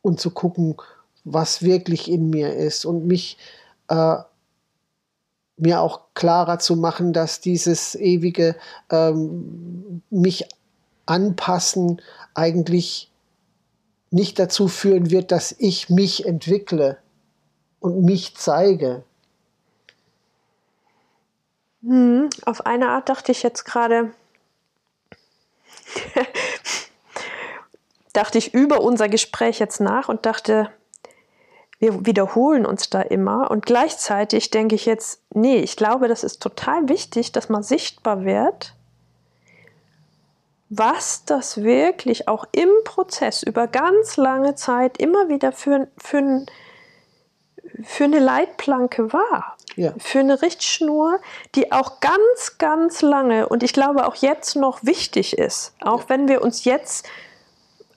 [0.03, 0.77] und zu gucken,
[1.25, 3.39] was wirklich in mir ist und mich
[3.89, 4.17] äh,
[5.57, 8.57] mir auch klarer zu machen, dass dieses ewige
[8.91, 10.49] ähm, mich
[11.07, 12.01] anpassen
[12.35, 13.11] eigentlich
[14.11, 16.99] nicht dazu führen wird, dass ich mich entwickle
[17.81, 19.05] und mich zeige.
[21.83, 24.13] Hm, auf eine Art dachte ich jetzt gerade,
[28.13, 30.71] dachte ich über unser Gespräch jetzt nach und dachte,
[31.79, 36.41] wir wiederholen uns da immer und gleichzeitig denke ich jetzt, nee, ich glaube, das ist
[36.41, 38.75] total wichtig, dass man sichtbar wird,
[40.71, 46.47] was das wirklich auch im Prozess über ganz lange Zeit immer wieder für, für,
[47.83, 49.57] für eine Leitplanke war.
[49.77, 49.93] Ja.
[49.99, 51.19] Für eine Richtschnur,
[51.57, 55.75] die auch ganz, ganz lange und ich glaube auch jetzt noch wichtig ist.
[55.81, 56.09] Auch ja.
[56.11, 57.09] wenn wir uns jetzt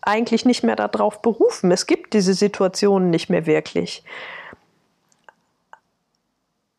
[0.02, 1.72] eigentlich nicht mehr darauf berufen.
[1.72, 4.04] Es gibt diese Situationen nicht mehr wirklich.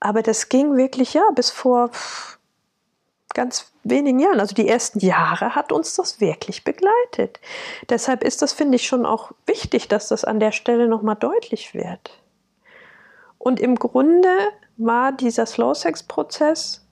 [0.00, 1.90] Aber das ging wirklich ja bis vor
[3.34, 4.40] ganz wenigen Jahren.
[4.40, 7.40] Also die ersten Jahre hat uns das wirklich begleitet.
[7.88, 11.74] Deshalb ist das, finde ich, schon auch wichtig, dass das an der Stelle nochmal deutlich
[11.74, 12.10] wird.
[13.38, 14.28] Und im Grunde
[14.76, 16.84] war dieser Slow Sex Prozess,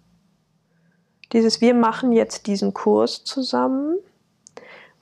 [1.33, 3.99] dieses Wir machen jetzt diesen Kurs zusammen,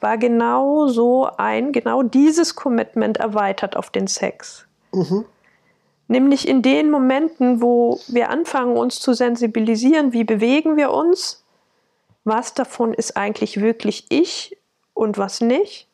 [0.04, 4.66] war genau so ein, genau dieses Commitment erweitert auf den Sex.
[4.92, 5.24] Mhm.
[6.08, 11.42] Nämlich in den Momenten, wo wir anfangen, uns zu sensibilisieren, wie bewegen wir uns,
[12.22, 14.58] was davon ist eigentlich wirklich ich
[14.92, 15.88] und was nicht,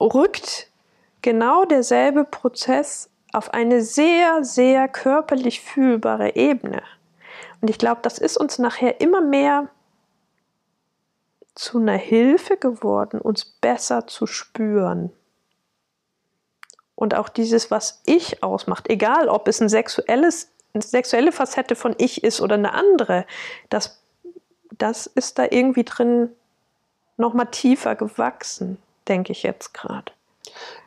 [0.00, 0.72] rückt
[1.22, 6.82] genau derselbe Prozess auf eine sehr, sehr körperlich fühlbare Ebene.
[7.60, 9.68] Und ich glaube, das ist uns nachher immer mehr
[11.58, 15.10] zu einer Hilfe geworden, uns besser zu spüren.
[16.94, 21.96] Und auch dieses, was ich ausmacht, egal ob es ein sexuelles, eine sexuelle Facette von
[21.98, 23.26] ich ist oder eine andere,
[23.70, 23.98] das,
[24.78, 26.30] das ist da irgendwie drin
[27.16, 30.12] nochmal tiefer gewachsen, denke ich jetzt gerade.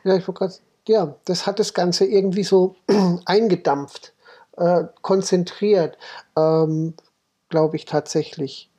[0.04, 0.54] Ja, ich gerade,
[0.88, 2.76] ja, das hat das Ganze irgendwie so
[3.26, 4.14] eingedampft,
[4.56, 5.98] äh, konzentriert,
[6.34, 6.94] ähm,
[7.50, 8.70] glaube ich tatsächlich.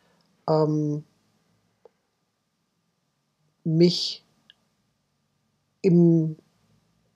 [0.49, 1.03] Ähm,
[3.63, 4.23] mich
[5.81, 6.37] im,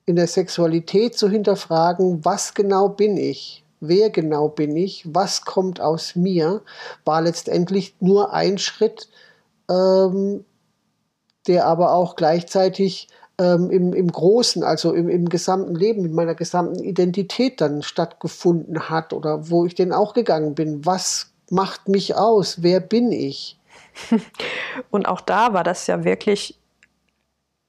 [0.06, 5.80] in der Sexualität zu hinterfragen, was genau bin ich, wer genau bin ich, was kommt
[5.80, 6.62] aus mir,
[7.04, 9.08] war letztendlich nur ein Schritt,
[9.70, 10.44] ähm,
[11.46, 13.08] der aber auch gleichzeitig
[13.38, 18.90] ähm, im, im Großen, also im, im gesamten Leben, in meiner gesamten Identität dann stattgefunden
[18.90, 20.84] hat oder wo ich denn auch gegangen bin.
[20.84, 22.62] Was macht mich aus?
[22.62, 23.57] Wer bin ich?
[24.90, 26.58] Und auch da war das ja wirklich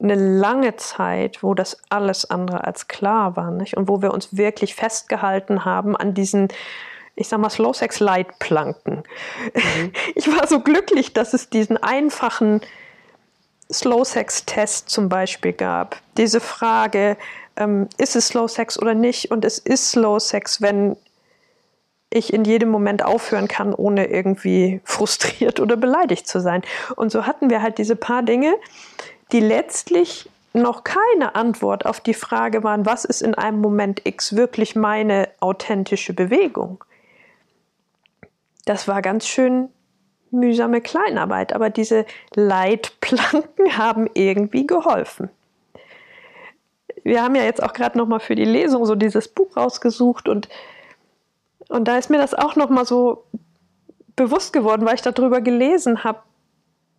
[0.01, 3.75] eine lange Zeit, wo das alles andere als klar war, nicht?
[3.75, 6.47] Und wo wir uns wirklich festgehalten haben an diesen,
[7.15, 9.03] ich sag mal, Slow Sex Leitplanken.
[9.53, 9.91] Mhm.
[10.15, 12.61] Ich war so glücklich, dass es diesen einfachen
[13.71, 15.97] Slow Sex Test zum Beispiel gab.
[16.17, 17.17] Diese Frage,
[17.57, 19.31] ähm, ist es Slow Sex oder nicht?
[19.31, 20.95] Und es ist Slow Sex, wenn
[22.09, 26.63] ich in jedem Moment aufhören kann, ohne irgendwie frustriert oder beleidigt zu sein.
[26.95, 28.55] Und so hatten wir halt diese paar Dinge,
[29.31, 34.35] die letztlich noch keine Antwort auf die Frage waren, was ist in einem Moment X
[34.35, 36.83] wirklich meine authentische Bewegung.
[38.65, 39.69] Das war ganz schön
[40.31, 45.29] mühsame Kleinarbeit, aber diese Leitplanken haben irgendwie geholfen.
[47.03, 50.27] Wir haben ja jetzt auch gerade noch mal für die Lesung so dieses Buch rausgesucht
[50.27, 50.49] und
[51.69, 53.25] und da ist mir das auch noch mal so
[54.15, 56.19] bewusst geworden, weil ich darüber gelesen habe,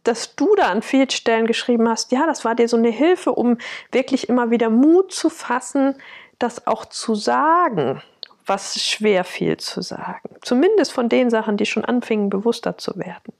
[0.05, 3.33] dass du da an vielen Stellen geschrieben hast, ja, das war dir so eine Hilfe,
[3.33, 3.59] um
[3.93, 5.97] wirklich immer wieder Mut zu fassen,
[6.39, 8.03] das auch zu sagen,
[8.47, 10.37] was schwer fiel zu sagen.
[10.41, 13.35] Zumindest von den Sachen, die schon anfingen, bewusster zu werden.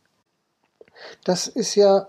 [1.25, 2.09] Das ist ja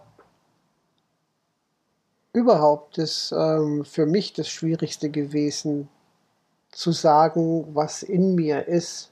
[2.33, 5.87] überhaupt das, ähm, für mich das Schwierigste gewesen,
[6.71, 9.10] zu sagen, was in mir ist.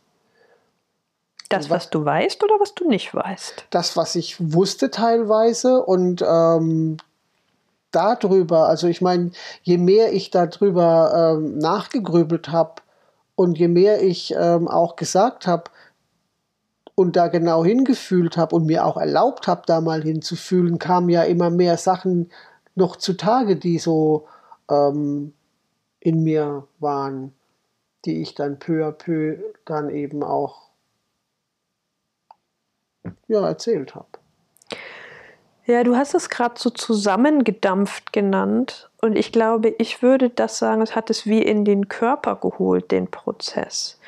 [1.49, 3.65] Das, was du weißt oder was du nicht weißt?
[3.71, 6.97] Das, was ich wusste teilweise und ähm,
[7.91, 9.31] darüber, also ich meine,
[9.63, 12.81] je mehr ich darüber ähm, nachgegrübelt habe
[13.35, 15.71] und je mehr ich ähm, auch gesagt habe
[16.93, 21.23] und da genau hingefühlt habe und mir auch erlaubt habe, da mal hinzufühlen, kamen ja
[21.23, 22.29] immer mehr Sachen
[22.75, 24.27] noch zutage, die so
[24.69, 25.33] ähm,
[25.99, 27.33] in mir waren,
[28.05, 30.68] die ich dann peu à peu dann eben auch
[33.27, 34.07] ja, erzählt habe.
[35.65, 38.89] Ja, du hast es gerade so zusammengedampft genannt.
[39.01, 42.91] Und ich glaube, ich würde das sagen, es hat es wie in den Körper geholt,
[42.91, 43.99] den Prozess.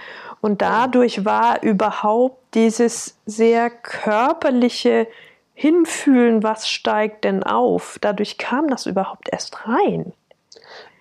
[0.42, 5.08] Und dadurch war überhaupt dieses sehr körperliche
[5.54, 10.14] Hinfühlen, was steigt denn auf, dadurch kam das überhaupt erst rein.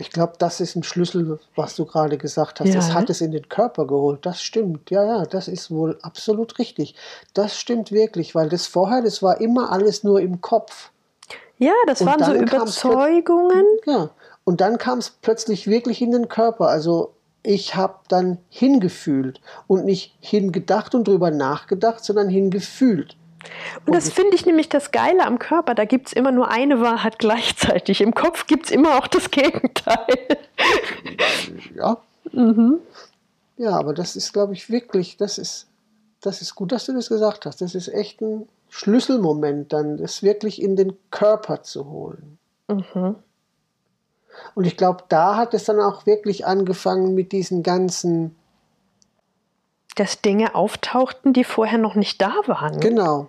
[0.00, 2.70] Ich glaube, das ist ein Schlüssel, was du gerade gesagt hast.
[2.70, 2.78] Ja.
[2.78, 4.24] Es hat es in den Körper geholt.
[4.24, 4.90] Das stimmt.
[4.90, 6.94] Ja, ja, das ist wohl absolut richtig.
[7.34, 10.90] Das stimmt wirklich, weil das vorher, das war immer alles nur im Kopf.
[11.58, 13.64] Ja, das und waren so Überzeugungen.
[13.84, 14.10] Ja,
[14.44, 16.68] und dann kam es plötzlich wirklich in den Körper.
[16.68, 23.16] Also ich habe dann hingefühlt und nicht hingedacht und drüber nachgedacht, sondern hingefühlt.
[23.86, 25.74] Und das finde ich nämlich das Geile am Körper.
[25.74, 28.00] Da gibt es immer nur eine Wahrheit gleichzeitig.
[28.00, 30.06] Im Kopf gibt es immer auch das Gegenteil.
[31.74, 31.98] Ja.
[32.32, 32.80] Mhm.
[33.56, 35.66] Ja, aber das ist, glaube ich, wirklich, das ist,
[36.20, 37.60] das ist gut, dass du das gesagt hast.
[37.60, 42.38] Das ist echt ein Schlüsselmoment, dann das wirklich in den Körper zu holen.
[42.68, 43.16] Mhm.
[44.54, 48.36] Und ich glaube, da hat es dann auch wirklich angefangen mit diesen ganzen
[49.96, 52.80] dass Dinge auftauchten, die vorher noch nicht da waren.
[52.80, 53.28] Genau.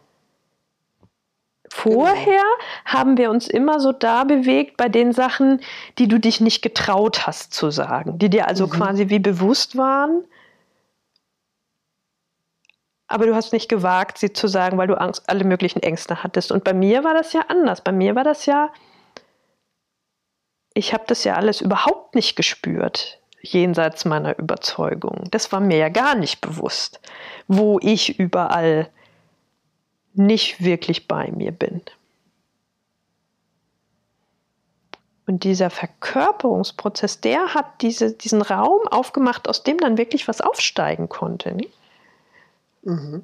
[1.70, 2.44] Vorher genau.
[2.86, 5.62] haben wir uns immer so da bewegt bei den Sachen,
[5.98, 8.72] die du dich nicht getraut hast zu sagen, die dir also mhm.
[8.72, 10.26] quasi wie bewusst waren,
[13.12, 16.52] aber du hast nicht gewagt, sie zu sagen, weil du Angst, alle möglichen Ängste hattest.
[16.52, 17.82] Und bei mir war das ja anders.
[17.82, 18.72] Bei mir war das ja,
[20.74, 25.24] ich habe das ja alles überhaupt nicht gespürt jenseits meiner Überzeugung.
[25.32, 27.00] Das war mir ja gar nicht bewusst,
[27.48, 28.90] wo ich überall
[30.14, 31.82] nicht wirklich bei mir bin.
[35.28, 41.08] Und dieser Verkörperungsprozess, der hat diese, diesen Raum aufgemacht, aus dem dann wirklich was aufsteigen
[41.08, 41.56] konnte.
[42.82, 43.24] Mhm.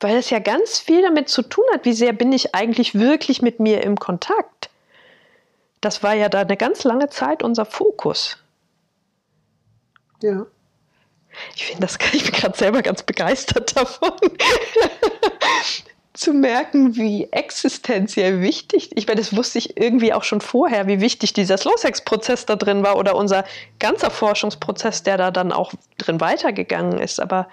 [0.00, 3.42] Weil es ja ganz viel damit zu tun hat, wie sehr bin ich eigentlich wirklich
[3.42, 4.70] mit mir im Kontakt.
[5.80, 8.38] Das war ja da eine ganz lange Zeit unser Fokus.
[10.22, 10.46] Ja.
[11.54, 14.12] Ich finde das, ich bin gerade selber ganz begeistert davon.
[16.16, 21.00] zu merken, wie existenziell wichtig, ich meine, das wusste ich irgendwie auch schon vorher, wie
[21.00, 23.44] wichtig dieser Slow-Sex-Prozess da drin war oder unser
[23.78, 27.48] ganzer Forschungsprozess, der da dann auch drin weitergegangen ist, aber.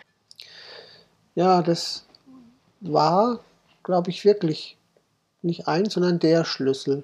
[1.36, 2.06] Ja, das
[2.80, 3.40] war,
[3.84, 4.78] glaube ich, wirklich
[5.42, 7.04] nicht ein, sondern der Schlüssel.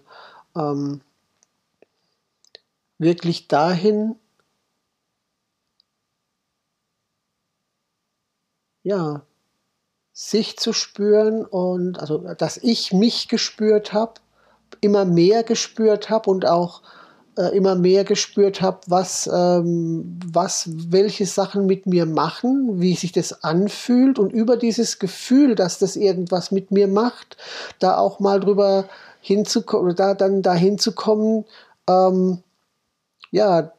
[0.55, 1.01] Ähm,
[2.99, 4.15] wirklich dahin,
[8.83, 9.23] ja,
[10.13, 14.15] sich zu spüren und also, dass ich mich gespürt habe,
[14.81, 16.81] immer mehr gespürt habe und auch
[17.37, 23.13] äh, immer mehr gespürt habe, was, ähm, was welche Sachen mit mir machen, wie sich
[23.13, 27.37] das anfühlt und über dieses Gefühl, dass das irgendwas mit mir macht,
[27.79, 28.89] da auch mal drüber
[29.21, 31.45] hinzukommen, da dann dahin zu kommen,
[31.87, 32.43] ähm,
[33.31, 33.71] ja,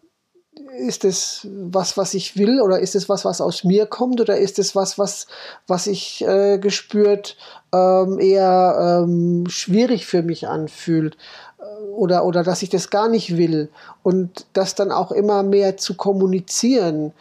[0.78, 4.36] ist es was, was ich will oder ist es was, was aus mir kommt oder
[4.38, 5.26] ist es was, was,
[5.66, 7.36] was ich äh, gespürt
[7.72, 11.16] ähm, eher ähm, schwierig für mich anfühlt
[11.58, 13.70] äh, oder, oder dass ich das gar nicht will?
[14.02, 17.12] Und das dann auch immer mehr zu kommunizieren,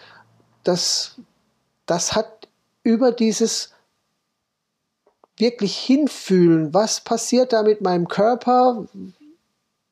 [0.63, 1.15] das,
[1.85, 2.47] das hat
[2.83, 3.71] über dieses
[5.37, 8.85] wirklich hinfühlen, was passiert da mit meinem Körper,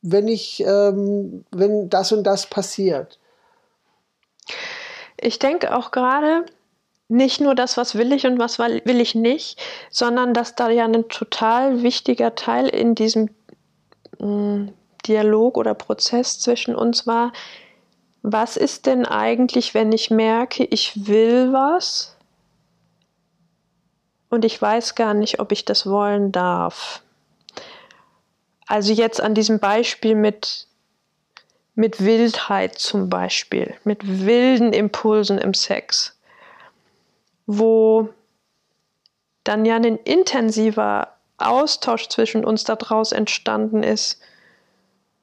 [0.02, 3.20] wenn ich, ähm, wenn das und das passiert.
[5.20, 6.46] Ich denke auch gerade
[7.10, 10.86] nicht nur das, was will ich und was will ich nicht, sondern dass da ja
[10.86, 13.30] ein total wichtiger Teil in diesem
[14.20, 14.72] äh,
[15.06, 17.32] Dialog oder Prozess zwischen uns war.
[18.22, 22.18] Was ist denn eigentlich, wenn ich merke, ich will was
[24.30, 27.02] und ich weiß gar nicht, ob ich das wollen darf?
[28.68, 30.68] Also jetzt an diesem Beispiel mit,
[31.74, 36.20] mit Wildheit zum Beispiel, mit wilden Impulsen im Sex,
[37.46, 38.10] wo
[39.46, 44.20] dann ja ein intensiver Austausch zwischen uns daraus entstanden ist,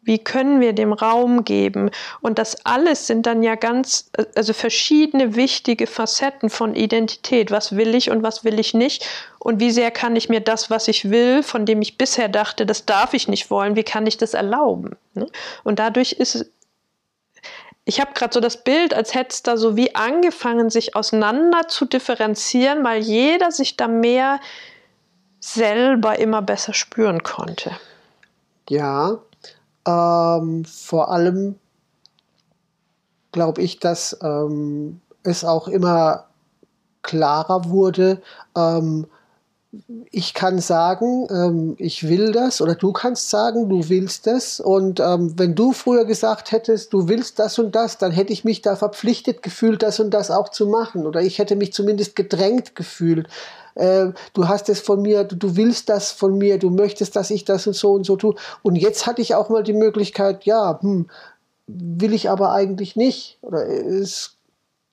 [0.05, 1.91] wie können wir dem Raum geben?
[2.21, 7.51] Und das alles sind dann ja ganz, also verschiedene wichtige Facetten von Identität.
[7.51, 9.07] Was will ich und was will ich nicht?
[9.39, 12.67] Und wie sehr kann ich mir das, was ich will, von dem ich bisher dachte,
[12.67, 14.97] das darf ich nicht wollen, wie kann ich das erlauben?
[15.15, 15.27] Ne?
[15.65, 16.47] Und dadurch ist
[17.87, 21.69] ich habe gerade so das Bild, als hätte es da so wie angefangen, sich auseinander
[21.69, 24.41] zu differenzieren, weil jeder sich da mehr
[25.39, 27.73] selber immer besser spüren konnte.
[28.71, 29.19] Ja,
[29.87, 31.57] ähm, vor allem
[33.33, 36.27] glaube ich, dass ähm, es auch immer
[37.03, 38.23] klarer wurde,
[38.57, 39.07] ähm,
[40.11, 44.61] ich kann sagen, ähm, ich will das oder du kannst sagen, du willst das.
[44.61, 48.45] Und ähm, wenn du früher gesagt hättest, du willst das und das, dann hätte ich
[48.45, 51.07] mich da verpflichtet gefühlt, das und das auch zu machen.
[51.07, 53.29] Oder ich hätte mich zumindest gedrängt gefühlt.
[53.75, 57.31] Äh, du hast es von mir, du, du, willst das von mir, du möchtest, dass
[57.31, 58.35] ich das und so und so tue.
[58.63, 61.09] Und jetzt hatte ich auch mal die Möglichkeit, ja, hm,
[61.67, 63.39] will ich aber eigentlich nicht.
[63.43, 64.37] Oder es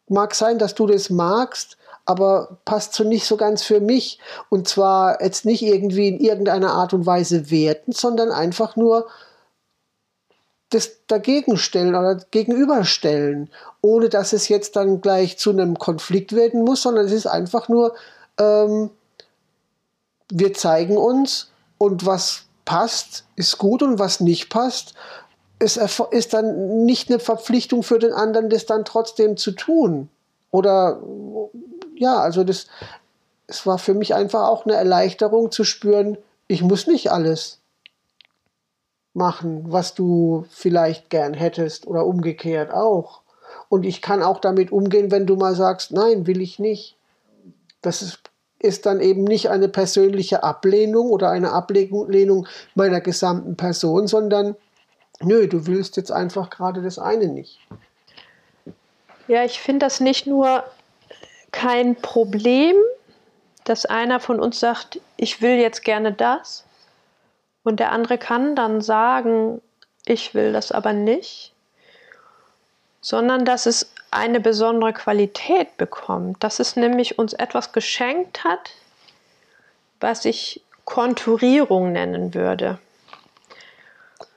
[0.07, 4.20] mag sein, dass du das magst aber passt so nicht so ganz für mich.
[4.49, 9.08] Und zwar jetzt nicht irgendwie in irgendeiner Art und Weise werten, sondern einfach nur
[10.70, 13.49] das dagegen stellen oder gegenüberstellen,
[13.82, 17.68] ohne dass es jetzt dann gleich zu einem Konflikt werden muss, sondern es ist einfach
[17.68, 17.93] nur,
[18.39, 18.89] ähm,
[20.32, 24.93] wir zeigen uns und was passt, ist gut und was nicht passt,
[25.60, 25.78] ist,
[26.12, 30.10] ist dann nicht eine Verpflichtung für den anderen, das dann trotzdem zu tun.
[30.52, 31.02] Oder
[32.02, 32.68] ja, also das,
[33.45, 37.60] es war für mich einfach auch eine Erleichterung zu spüren, ich muss nicht alles
[39.14, 43.22] machen, was du vielleicht gern hättest oder umgekehrt auch.
[43.70, 46.97] Und ich kann auch damit umgehen, wenn du mal sagst, nein, will ich nicht.
[47.82, 48.20] Das ist,
[48.60, 54.56] ist dann eben nicht eine persönliche Ablehnung oder eine Ablehnung meiner gesamten Person, sondern
[55.22, 57.60] nö, du willst jetzt einfach gerade das eine nicht.
[59.28, 60.64] Ja, ich finde das nicht nur
[61.52, 62.76] kein Problem,
[63.64, 66.66] dass einer von uns sagt, ich will jetzt gerne das.
[67.64, 69.62] Und der andere kann dann sagen,
[70.06, 71.54] ich will das aber nicht,
[73.02, 78.72] sondern dass es eine besondere Qualität bekommt, dass es nämlich uns etwas geschenkt hat,
[79.99, 82.80] was ich Konturierung nennen würde,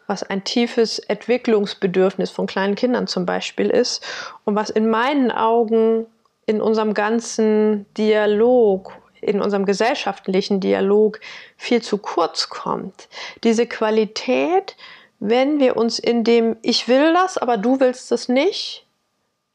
[0.07, 4.05] was ein tiefes Entwicklungsbedürfnis von kleinen Kindern zum Beispiel ist.
[4.45, 6.07] Und was in meinen Augen
[6.47, 11.21] in unserem ganzen Dialog, in unserem gesellschaftlichen Dialog
[11.57, 13.09] viel zu kurz kommt.
[13.43, 14.77] Diese Qualität,
[15.19, 18.85] wenn wir uns in dem Ich will das, aber du willst es nicht,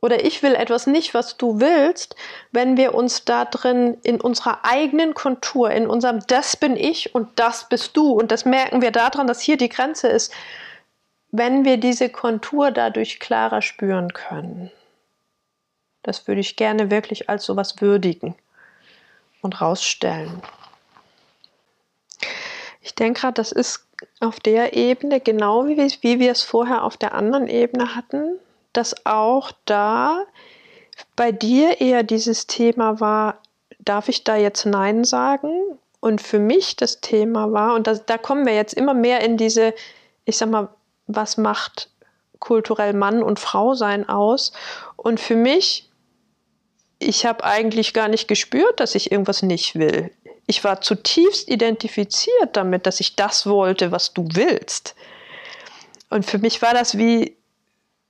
[0.02, 2.16] oder ich will etwas nicht, was du willst,
[2.52, 7.38] wenn wir uns da drin in unserer eigenen Kontur, in unserem Das bin ich und
[7.38, 10.34] das bist du, und das merken wir daran, dass hier die Grenze ist,
[11.32, 14.72] wenn wir diese Kontur dadurch klarer spüren können.
[16.10, 18.34] Das würde ich gerne wirklich als sowas würdigen
[19.44, 20.42] und rausstellen.
[22.82, 23.86] Ich denke gerade, das ist
[24.20, 28.40] auf der Ebene genau wie, wie wir es vorher auf der anderen Ebene hatten,
[28.74, 30.24] dass auch da
[31.16, 33.38] bei dir eher dieses Thema war,
[33.78, 35.52] darf ich da jetzt Nein sagen?
[36.00, 39.38] Und für mich das Thema war, und das, da kommen wir jetzt immer mehr in
[39.38, 39.76] diese,
[40.26, 40.70] ich sag mal,
[41.06, 41.92] was macht
[42.40, 44.54] kulturell Mann und Frau sein aus?
[44.96, 45.89] Und für mich
[47.00, 50.12] ich habe eigentlich gar nicht gespürt, dass ich irgendwas nicht will.
[50.48, 54.96] Ich war zutiefst identifiziert damit, dass ich das wollte, was du willst.
[56.10, 57.38] Und für mich war das wie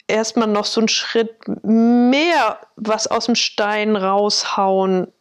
[0.07, 5.11] erstmal noch so ein Schritt mehr, was aus dem Stein raushauen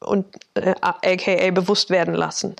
[0.00, 2.56] und äh, aka bewusst werden lassen.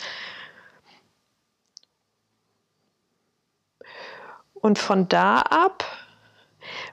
[4.55, 5.85] Und von da ab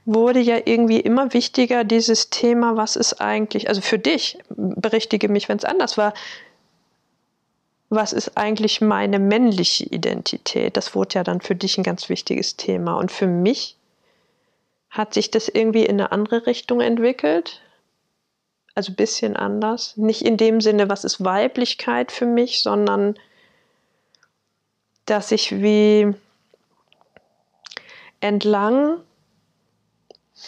[0.06, 5.50] wurde ja irgendwie immer wichtiger, dieses Thema, was ist eigentlich, also für dich, berichtige mich,
[5.50, 6.14] wenn es anders war,
[7.90, 10.78] was ist eigentlich meine männliche Identität?
[10.78, 12.96] Das wurde ja dann für dich ein ganz wichtiges Thema.
[12.98, 13.78] Und für mich
[14.92, 17.62] hat sich das irgendwie in eine andere Richtung entwickelt.
[18.76, 19.98] Also ein bisschen anders.
[19.98, 23.16] Nicht in dem Sinne, was ist Weiblichkeit für mich, sondern
[25.06, 26.14] dass ich wie
[28.22, 29.02] entlang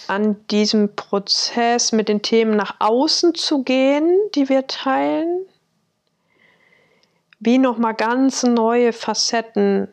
[0.08, 5.46] an diesem Prozess mit den Themen nach außen zu gehen, die wir teilen,
[7.40, 9.88] wie nochmal ganz neue Facetten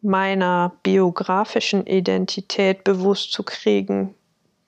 [0.00, 4.14] meiner biografischen Identität bewusst zu kriegen,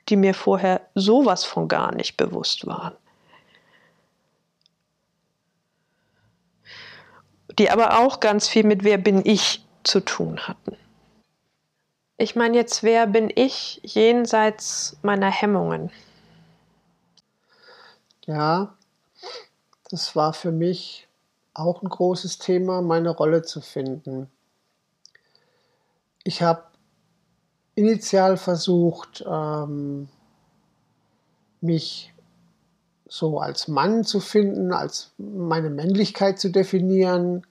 [0.09, 2.94] die mir vorher sowas von gar nicht bewusst waren.
[7.59, 10.76] Die aber auch ganz viel mit Wer bin ich zu tun hatten.
[12.20, 15.90] Ich meine jetzt, wer bin ich jenseits meiner Hemmungen?
[18.26, 18.74] Ja,
[19.90, 21.08] das war für mich
[21.54, 24.30] auch ein großes Thema, meine Rolle zu finden.
[26.22, 26.64] Ich habe
[27.74, 30.10] initial versucht, ähm,
[31.62, 32.12] mich
[33.08, 37.46] so als Mann zu finden, als meine Männlichkeit zu definieren,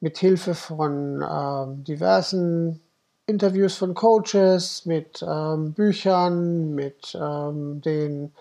[0.00, 2.80] mit Hilfe von äh, diversen
[3.26, 8.32] Interviews von Coaches, mit ähm, Büchern, mit ähm, den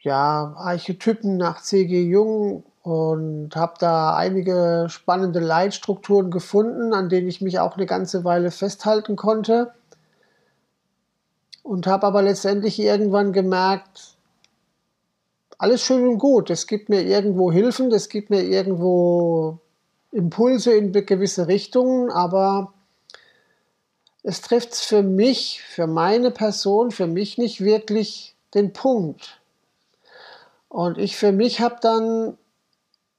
[0.00, 2.02] ja, Archetypen nach C.G.
[2.02, 8.24] Jung und habe da einige spannende Leitstrukturen gefunden, an denen ich mich auch eine ganze
[8.24, 9.72] Weile festhalten konnte.
[11.62, 14.16] Und habe aber letztendlich irgendwann gemerkt,
[15.58, 19.58] alles schön und gut, es gibt mir irgendwo Hilfen, es gibt mir irgendwo
[20.12, 22.72] Impulse in gewisse Richtungen, aber
[24.28, 29.40] es trifft für mich, für meine Person, für mich nicht wirklich den Punkt.
[30.68, 32.36] Und ich für mich habe dann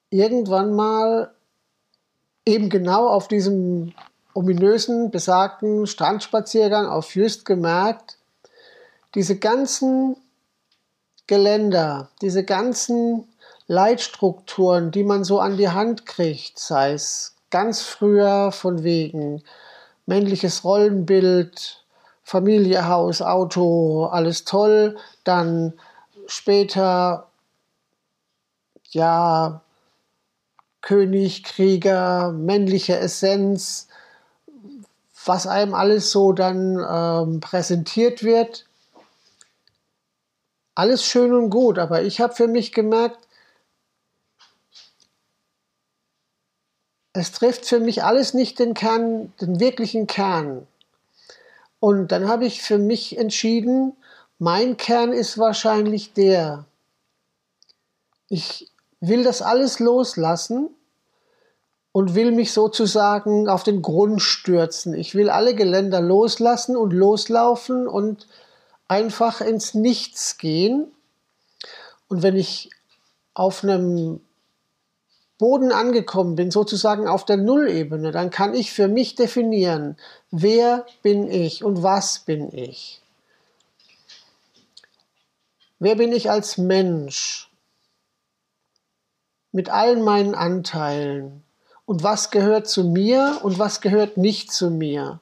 [0.09, 1.33] irgendwann mal
[2.45, 3.93] eben genau auf diesem
[4.33, 8.17] ominösen, besagten Strandspaziergang auf Just gemerkt,
[9.15, 10.17] diese ganzen
[11.25, 13.33] Geländer, diese ganzen
[13.67, 19.41] Leitstrukturen, die man so an die Hand kriegt, sei es ganz früher von wegen
[20.07, 21.85] männliches Rollenbild,
[22.23, 25.73] Familie, Haus, Auto, alles toll, dann
[26.25, 27.29] später
[28.89, 29.61] ja
[30.81, 33.87] König, Krieger, männliche Essenz,
[35.25, 38.65] was einem alles so dann ähm, präsentiert wird.
[40.75, 43.26] Alles schön und gut, aber ich habe für mich gemerkt,
[47.17, 50.67] es trifft für mich alles nicht den Kern, den wirklichen Kern.
[51.79, 53.93] Und dann habe ich für mich entschieden,
[54.39, 56.65] mein Kern ist wahrscheinlich der.
[58.29, 60.69] Ich will das alles loslassen
[61.91, 64.93] und will mich sozusagen auf den Grund stürzen.
[64.93, 68.27] Ich will alle Geländer loslassen und loslaufen und
[68.87, 70.91] einfach ins Nichts gehen.
[72.09, 72.69] Und wenn ich
[73.33, 74.19] auf einem
[75.37, 79.97] Boden angekommen bin, sozusagen auf der Nullebene, dann kann ich für mich definieren,
[80.31, 83.01] wer bin ich und was bin ich.
[85.79, 87.51] Wer bin ich als Mensch
[89.51, 91.43] mit allen meinen Anteilen?
[91.87, 95.19] und was gehört zu mir und was gehört nicht zu mir.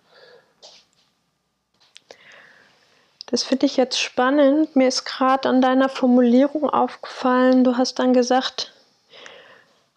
[3.28, 4.76] Das finde ich jetzt spannend.
[4.76, 8.74] Mir ist gerade an deiner Formulierung aufgefallen, du hast dann gesagt,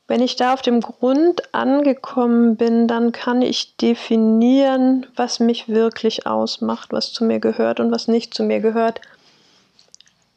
[0.09, 6.27] wenn ich da auf dem Grund angekommen bin, dann kann ich definieren, was mich wirklich
[6.27, 9.03] ausmacht, was zu mir gehört und was nicht zu mir gehört.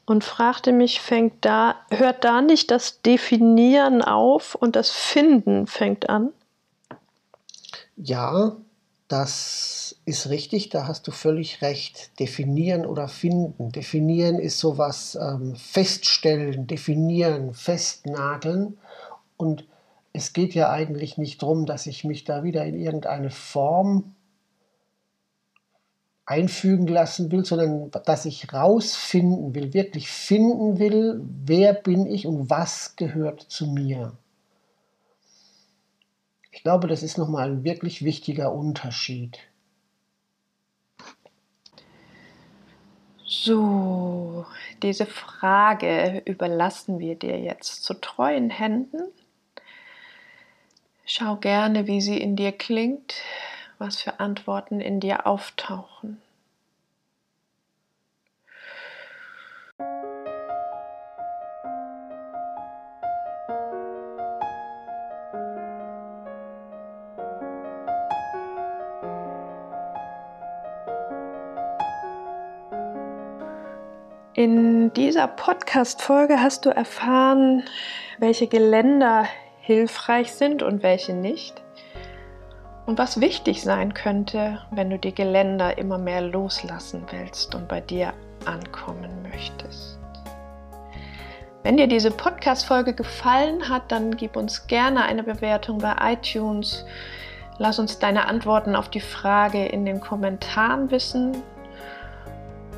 [0.05, 6.09] Und fragte mich, fängt da, hört da nicht das Definieren auf und das Finden fängt
[6.09, 6.33] an?
[7.95, 8.57] Ja,
[9.07, 12.19] das ist richtig, da hast du völlig recht.
[12.19, 13.71] Definieren oder finden.
[13.71, 18.77] Definieren ist sowas ähm, feststellen, definieren, festnageln.
[19.41, 19.67] Und
[20.13, 24.15] es geht ja eigentlich nicht darum, dass ich mich da wieder in irgendeine Form
[26.25, 32.49] einfügen lassen will, sondern dass ich rausfinden will, wirklich finden will, wer bin ich und
[32.49, 34.13] was gehört zu mir.
[36.51, 39.39] Ich glaube, das ist nochmal ein wirklich wichtiger Unterschied.
[43.25, 44.45] So,
[44.83, 49.01] diese Frage überlassen wir dir jetzt zu treuen Händen.
[51.13, 53.15] Schau gerne, wie sie in dir klingt,
[53.79, 56.21] was für Antworten in dir auftauchen.
[74.33, 77.65] In dieser Podcast-Folge hast du erfahren,
[78.17, 79.27] welche Geländer
[79.61, 81.61] hilfreich sind und welche nicht.
[82.85, 87.79] Und was wichtig sein könnte, wenn du die Geländer immer mehr loslassen willst und bei
[87.79, 88.13] dir
[88.45, 89.99] ankommen möchtest.
[91.63, 96.83] Wenn dir diese Podcast-Folge gefallen hat, dann gib uns gerne eine Bewertung bei iTunes.
[97.59, 101.43] Lass uns deine Antworten auf die Frage in den Kommentaren wissen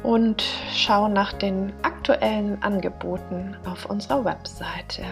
[0.03, 5.03] und schau nach den aktuellen Angeboten auf unserer Webseite.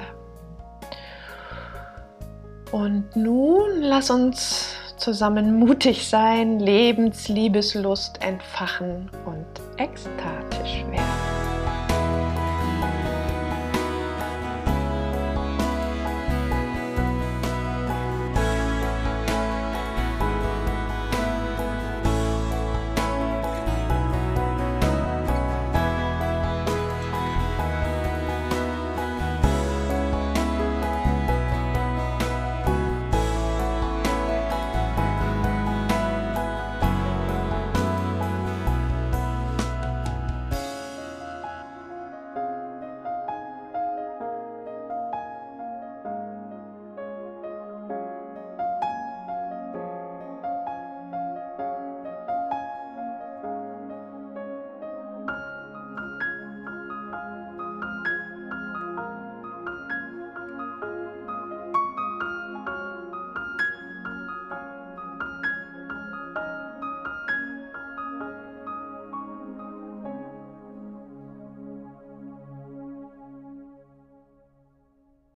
[2.72, 9.45] Und nun lass uns zusammen mutig sein, Lebensliebeslust entfachen und
[9.78, 11.11] ekstatisch werden.